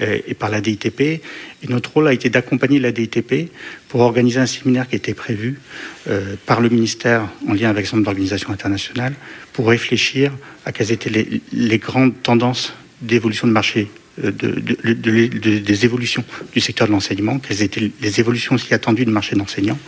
[0.00, 1.00] et par la DITP.
[1.00, 1.22] Et
[1.68, 3.50] notre rôle a été d'accompagner la DITP
[3.88, 5.58] pour organiser un séminaire qui était prévu
[6.08, 9.14] euh, par le ministère en lien avec son d'organisation internationale
[9.52, 10.32] pour réfléchir
[10.64, 13.88] à quelles étaient les grandes tendances d'évolution de marché
[14.24, 19.10] euh, de, des évolutions du secteur de l'enseignement, quelles étaient les évolutions aussi attendues du
[19.10, 19.78] marché d'enseignants,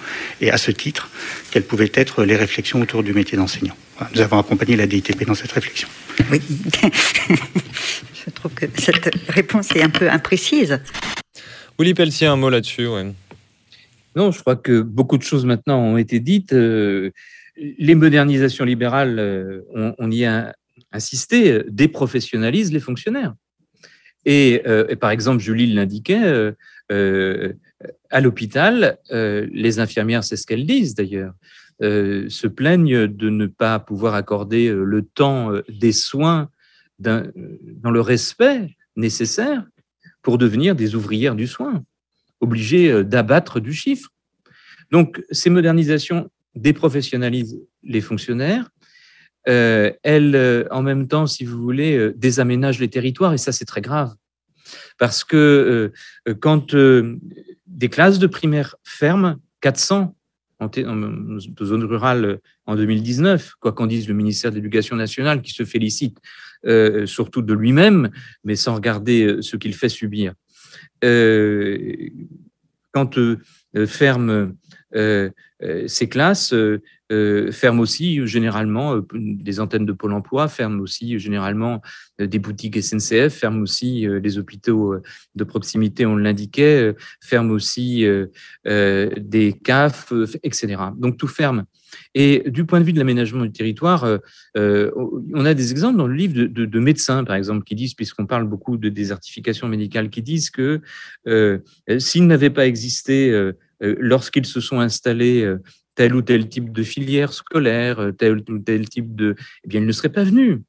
[0.40, 1.10] et à ce titre,
[1.50, 3.76] quelles pouvaient être les réflexions autour du métier d'enseignant.
[4.14, 5.88] nous avons accompagné la DITP dans cette réflexion.
[6.30, 6.40] Oui,
[8.26, 10.80] je trouve que cette réponse est un peu imprécise.
[11.78, 12.88] Willy Pelletier, un mot là-dessus.
[14.16, 16.52] Non, je crois que beaucoup de choses maintenant ont été dites.
[16.52, 17.10] Euh,
[17.56, 20.54] les modernisations libérales, euh, on, y a
[20.92, 23.34] insisté, déprofessionnalisent les fonctionnaires.
[24.28, 26.52] Euh, et, par exemple, Julie l'indiquait, euh,
[26.92, 27.52] euh,
[28.10, 31.34] à l'hôpital, les infirmières, c'est ce qu'elles disent d'ailleurs,
[31.80, 36.48] se plaignent de ne pas pouvoir accorder le temps des soins
[36.98, 37.30] dans
[37.90, 39.64] le respect nécessaire
[40.22, 41.84] pour devenir des ouvrières du soin,
[42.40, 44.10] obligées d'abattre du chiffre.
[44.90, 48.70] Donc, ces modernisations déprofessionnalisent les fonctionnaires,
[49.48, 53.52] euh, elle, euh, en même temps, si vous voulez, euh, désaménage les territoires, et ça,
[53.52, 54.14] c'est très grave.
[54.98, 55.92] Parce que
[56.40, 60.14] quand des classes de primaire ferment, 400
[60.60, 60.68] en,
[61.62, 66.18] zone rurale en 2019, quoi qu'en dise le ministère de l'Éducation nationale, qui se félicite
[67.06, 68.10] surtout de lui-même,
[68.44, 70.34] mais sans regarder ce qu'il fait subir.
[72.92, 73.18] quand
[73.86, 74.52] ferment
[75.86, 76.54] ces classes,
[77.10, 81.80] euh, ferment aussi généralement euh, des antennes de Pôle Emploi, ferment aussi généralement
[82.20, 84.94] euh, des boutiques SNCF, ferment aussi des hôpitaux
[85.34, 88.04] de proximité, on l'indiquait, ferment aussi
[88.64, 90.76] des CAF, etc.
[90.96, 91.64] Donc tout ferme.
[92.14, 94.06] Et du point de vue de l'aménagement du territoire,
[94.54, 98.44] on a des exemples dans le livre de, médecins, par exemple, qui disent, puisqu'on parle
[98.44, 100.80] beaucoup de désertification médicale, qui disent que
[101.98, 105.56] s'ils n'avaient pas existé lorsqu'ils se sont installés
[105.98, 109.34] tel ou tel type de filière scolaire, euh, tel ou tel type de...
[109.64, 110.62] Eh bien, il ne serait pas venu.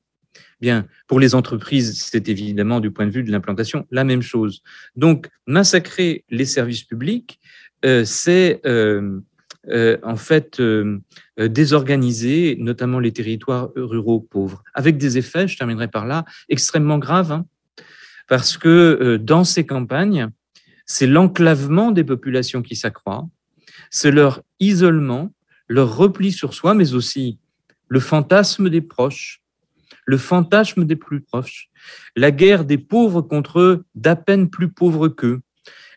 [0.59, 4.63] Bien, pour les entreprises, c'est évidemment du point de vue de l'implantation la même chose.
[4.95, 7.39] Donc, massacrer les services publics,
[7.85, 9.19] euh, c'est euh,
[10.01, 10.59] en fait
[11.37, 17.31] désorganiser notamment les territoires ruraux pauvres, avec des effets, je terminerai par là, extrêmement graves,
[17.31, 17.45] hein,
[18.27, 20.29] parce que dans ces campagnes,
[20.89, 23.29] c'est l'enclavement des populations qui s'accroît,
[23.91, 25.31] c'est leur isolement,
[25.67, 27.37] leur repli sur soi, mais aussi
[27.87, 29.43] le fantasme des proches,
[30.07, 31.69] le fantasme des plus proches,
[32.15, 35.41] la guerre des pauvres contre eux d'à peine plus pauvres qu'eux,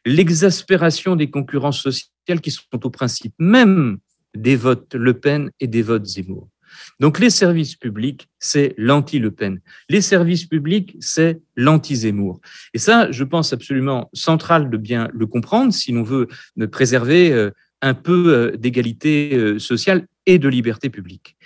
[0.04, 3.96] l'exaspération des concurrences sociales qui sont au principe même
[4.34, 6.51] des votes Le Pen et des votes Zemmour.
[7.00, 9.60] Donc les services publics, c'est l'anti-Le Pen.
[9.88, 12.40] Les services publics, c'est l'anti-Zemmour.
[12.74, 16.28] Et ça, je pense absolument central de bien le comprendre si l'on veut
[16.70, 17.50] préserver euh,
[17.80, 21.36] un peu euh, d'égalité euh, sociale et de liberté publique.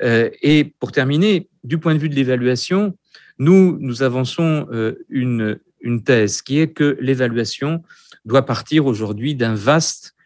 [0.00, 2.96] Et pour terminer, du point de vue de l'évaluation,
[3.38, 4.66] nous, nous avançons
[5.10, 7.84] une, une thèse qui est que l'évaluation
[8.24, 10.16] doit partir aujourd'hui d'un vaste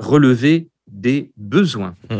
[0.00, 2.14] relevé des besoins mmh.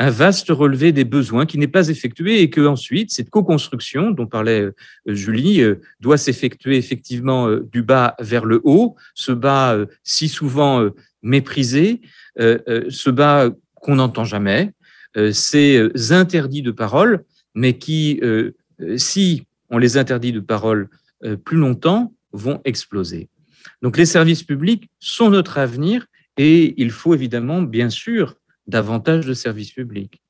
[0.00, 4.26] Un vaste relevé des besoins qui n'est pas effectué et que ensuite cette co-construction dont
[4.26, 4.74] parlait euh,
[5.06, 10.88] Julie euh, doit s'effectuer effectivement euh, du bas vers le haut, ce bas si souvent
[11.22, 12.00] méprisé,
[12.38, 14.72] ce bas qu'on n'entend jamais,
[15.32, 17.24] ces interdits de parole,
[17.54, 18.20] mais qui,
[18.96, 20.88] si on les interdit de parole
[21.44, 23.28] plus longtemps, vont exploser.
[23.82, 28.36] Donc les services publics sont notre avenir et il faut évidemment, bien sûr,
[28.70, 30.22] davantage de services publics.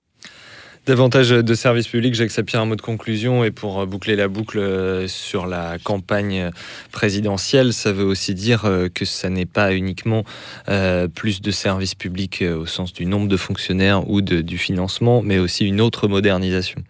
[0.86, 5.06] Davantage de services publics, j'accepte un mot de conclusion et pour boucler la boucle euh,
[5.08, 6.50] sur la campagne
[6.90, 10.24] présidentielle, ça veut aussi dire euh, que ça n'est pas uniquement
[10.70, 15.38] euh, plus de services publics au sens du nombre de fonctionnaires ou du financement, mais
[15.38, 16.82] aussi une autre modernisation.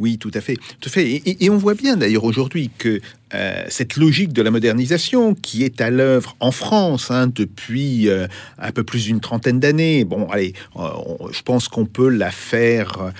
[0.00, 0.56] Oui, tout à fait.
[0.80, 1.22] Tout à fait.
[1.26, 3.00] Et, on voit bien d'ailleurs aujourd'hui que
[3.34, 8.26] euh, cette logique de la modernisation qui est à l'œuvre en France hein, depuis euh,
[8.58, 10.88] un peu plus d'une trentaine d'années, bon, allez, euh,
[11.30, 13.12] je pense qu'on peut la faire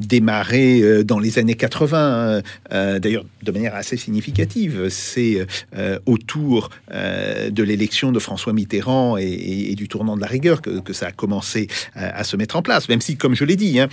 [0.00, 2.98] démarrer dans les années 80, hein.
[2.98, 4.88] d'ailleurs de manière assez significative.
[4.88, 5.46] C'est
[6.06, 11.12] autour de l'élection de François Mitterrand et, du tournant de la rigueur que, ça a
[11.12, 13.88] commencé à, se mettre en place, même si, comme je l'ai dit, hein,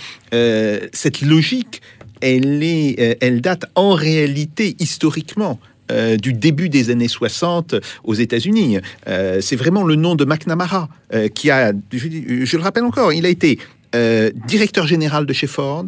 [0.92, 1.82] cette logique
[2.24, 5.58] euh, elle date en réalité historiquement
[5.92, 8.78] euh, du début des années 60 aux États-Unis.
[9.06, 10.88] Euh, c'est vraiment le nom de McNamara
[11.34, 12.08] qui a, je,
[12.44, 13.58] je le rappelle encore, il a été
[14.46, 15.86] directeur général de chez Ford,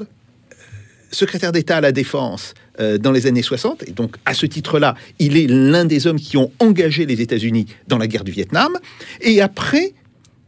[1.11, 2.55] secrétaire d'État à la Défense
[3.01, 6.39] dans les années 60, et donc à ce titre-là, il est l'un des hommes qui
[6.39, 8.79] ont engagé les États-Unis dans la guerre du Vietnam,
[9.21, 9.93] et après,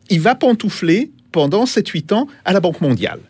[0.08, 3.20] il va pantoufler pendant 7-8 ans à la Banque mondiale.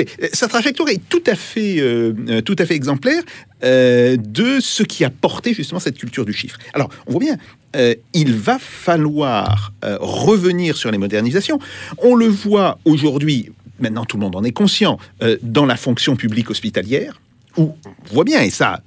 [0.00, 3.22] Euh, sa trajectoire est tout à fait, euh, euh, tout à fait exemplaire
[3.64, 6.58] de ce qui a porté justement cette culture du chiffre.
[6.74, 7.36] Alors, on voit bien,
[8.12, 11.60] il va falloir revenir sur les modernisations.
[11.98, 14.98] On le voit aujourd'hui, maintenant tout le monde en est conscient,
[15.42, 17.20] dans la fonction publique hospitalière
[17.56, 18.82] où on voit bien, et ça,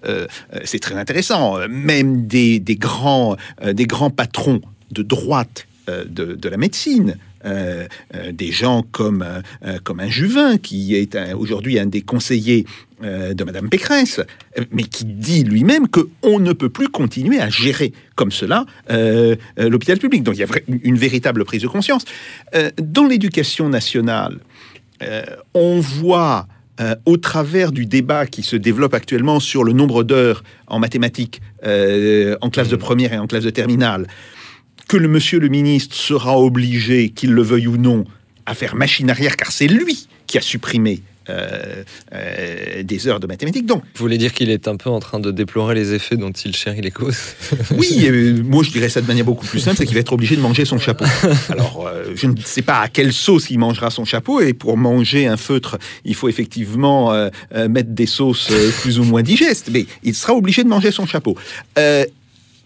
[0.65, 4.59] c'est très intéressant, même des, des grands, des grands patrons
[4.91, 7.15] de droite de, la médecine,
[7.45, 12.65] des gens comme, euh, euh, comme un Juvin, qui est aujourd'hui un des conseillers
[13.03, 14.21] euh, de Madame Pécresse,
[14.57, 19.35] euh, mais qui dit lui-même qu'on ne peut plus continuer à gérer comme cela euh,
[19.59, 20.23] euh, l'hôpital public.
[20.23, 20.47] Donc il y a
[20.83, 22.05] une, véritable prise de conscience.
[22.55, 24.39] Euh, dans l'éducation nationale,
[25.03, 25.23] euh,
[25.53, 26.47] on voit
[26.79, 31.41] euh, au travers du débat qui se développe actuellement sur le nombre d'heures en mathématiques
[31.65, 34.07] euh, en classe de première et en classe de terminale,
[34.87, 38.05] que le monsieur le ministre sera obligé, qu'il le veuille ou non,
[38.45, 41.83] à faire machine arrière, car c'est lui qui a supprimé euh,
[42.13, 43.65] euh, des heures de mathématiques.
[43.65, 46.31] Donc, Vous voulez dire qu'il est un peu en train de déplorer les effets dont
[46.31, 47.17] il chérit les causes
[47.71, 50.13] oui, euh, moi je dirais ça de manière beaucoup plus simple, c'est qu'il va être
[50.13, 51.05] obligé de manger son chapeau.
[51.49, 55.25] Alors, je ne sais pas à quelle sauce il mangera son chapeau, et pour manger
[55.25, 57.11] un feutre, il faut effectivement
[57.51, 61.35] mettre des sauces plus ou moins digestes, mais il sera obligé de manger son chapeau.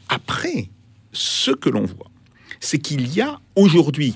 [0.10, 0.68] Après,
[1.14, 2.09] ce que l'on voit,
[2.60, 4.16] c'est qu'il y a aujourd'hui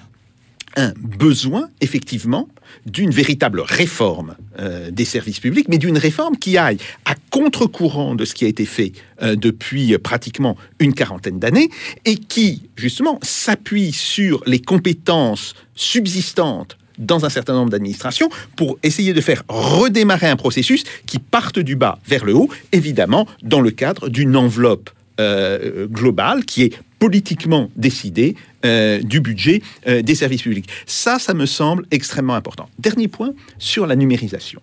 [0.76, 2.50] un besoin, effectivement,
[2.86, 8.26] d'une véritable réforme euh, des services publics, mais d'une réforme qui aille à contre-courant de
[8.26, 8.92] ce qui a été fait
[9.22, 11.70] euh, depuis pratiquement une quarantaine d'années
[12.06, 19.14] et qui, justement, s'appuie sur les compétences subsistantes dans un certain nombre d'administrations pour essayer
[19.14, 23.72] de faire redémarrer un processus qui parte du bas vers le haut, évidemment, dans le
[23.72, 24.90] cadre d'une enveloppe
[25.20, 26.74] euh, globale qui est
[27.04, 30.70] politiquement décidée euh, du budget euh, des services publics.
[30.86, 32.70] Ça, ça me semble extrêmement important.
[32.80, 34.62] Dernier point sur la numérisation.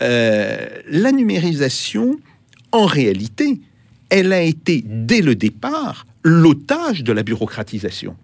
[0.00, 2.20] Euh, la numérisation,
[2.70, 3.58] en réalité,
[4.08, 8.14] elle a été dès le départ l'otage de la bureaucratisation.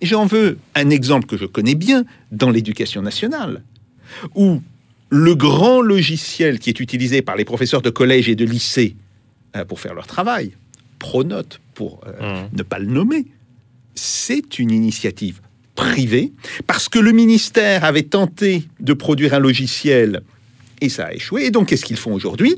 [0.00, 3.62] J'en veux un exemple que je connais bien dans l'éducation nationale,
[4.34, 4.62] où
[5.10, 8.96] le grand logiciel qui est utilisé par les professeurs de collège et de lycée
[9.68, 10.52] pour faire leur travail,
[10.98, 13.26] Pronote pour euh, ne pas le nommer,
[13.94, 15.40] c'est une initiative
[15.74, 16.32] privée
[16.66, 20.22] parce que le ministère avait tenté de produire un logiciel
[20.80, 21.44] et ça a échoué.
[21.44, 22.56] Et donc, qu'est-ce qu'ils font aujourd'hui?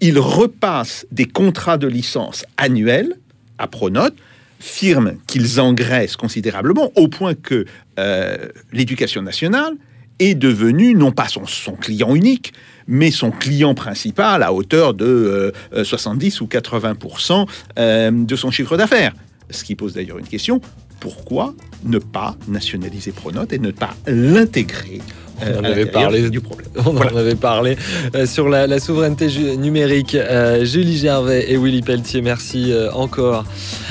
[0.00, 3.16] Ils repassent des contrats de licence annuels
[3.58, 4.14] à Pronote,
[4.58, 7.64] firme qu'ils engraissent considérablement, au point que
[7.98, 9.74] euh, l'éducation nationale
[10.18, 12.52] est devenue non pas son, son client unique,
[12.90, 17.46] mais son client principal à hauteur de euh, 70 ou 80%
[17.78, 19.14] euh, de son chiffre d'affaires.
[19.48, 20.60] Ce qui pose d'ailleurs une question
[20.98, 26.40] pourquoi ne pas nationaliser Pronote et ne pas l'intégrer euh, On en avait parlé du
[26.40, 27.76] problème On en avait parlé
[28.14, 30.14] euh, sur la, la souveraineté numérique.
[30.14, 33.44] Euh, Julie Gervais et Willy Pelletier, merci euh, encore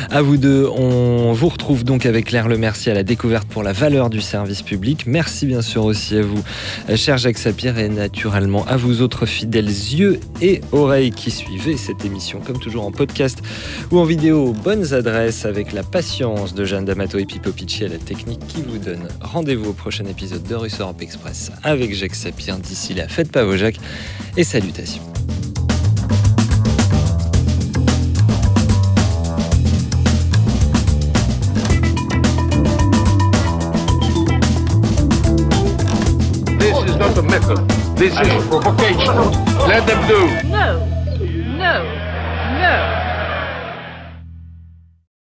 [0.10, 0.68] à vous deux.
[0.68, 4.22] On vous retrouve donc avec Claire Le Merci à la découverte pour la valeur du
[4.22, 5.06] service public.
[5.06, 6.44] Merci bien sûr aussi à vous,
[6.96, 12.06] cher Jacques Sapir, et naturellement à vous autres fidèles yeux et oreilles qui suivez cette
[12.06, 13.42] émission, comme toujours en podcast
[13.92, 14.54] ou en vidéo.
[14.64, 18.62] Bonnes adresses avec la patience de Jeanne D'Amato et Pipo Picci à la technique qui
[18.62, 22.58] vous donne rendez-vous au prochain épisode de Russe Europe Express avec Jacques Sapir.
[22.58, 23.80] D'ici là, faites pas vos Jacques
[24.38, 25.02] et salutations.
[36.60, 37.68] This is not a method.
[37.98, 39.16] This is provocation.
[39.68, 40.50] Let them do.
[40.50, 40.86] No,
[41.58, 41.84] no,
[42.60, 43.09] no.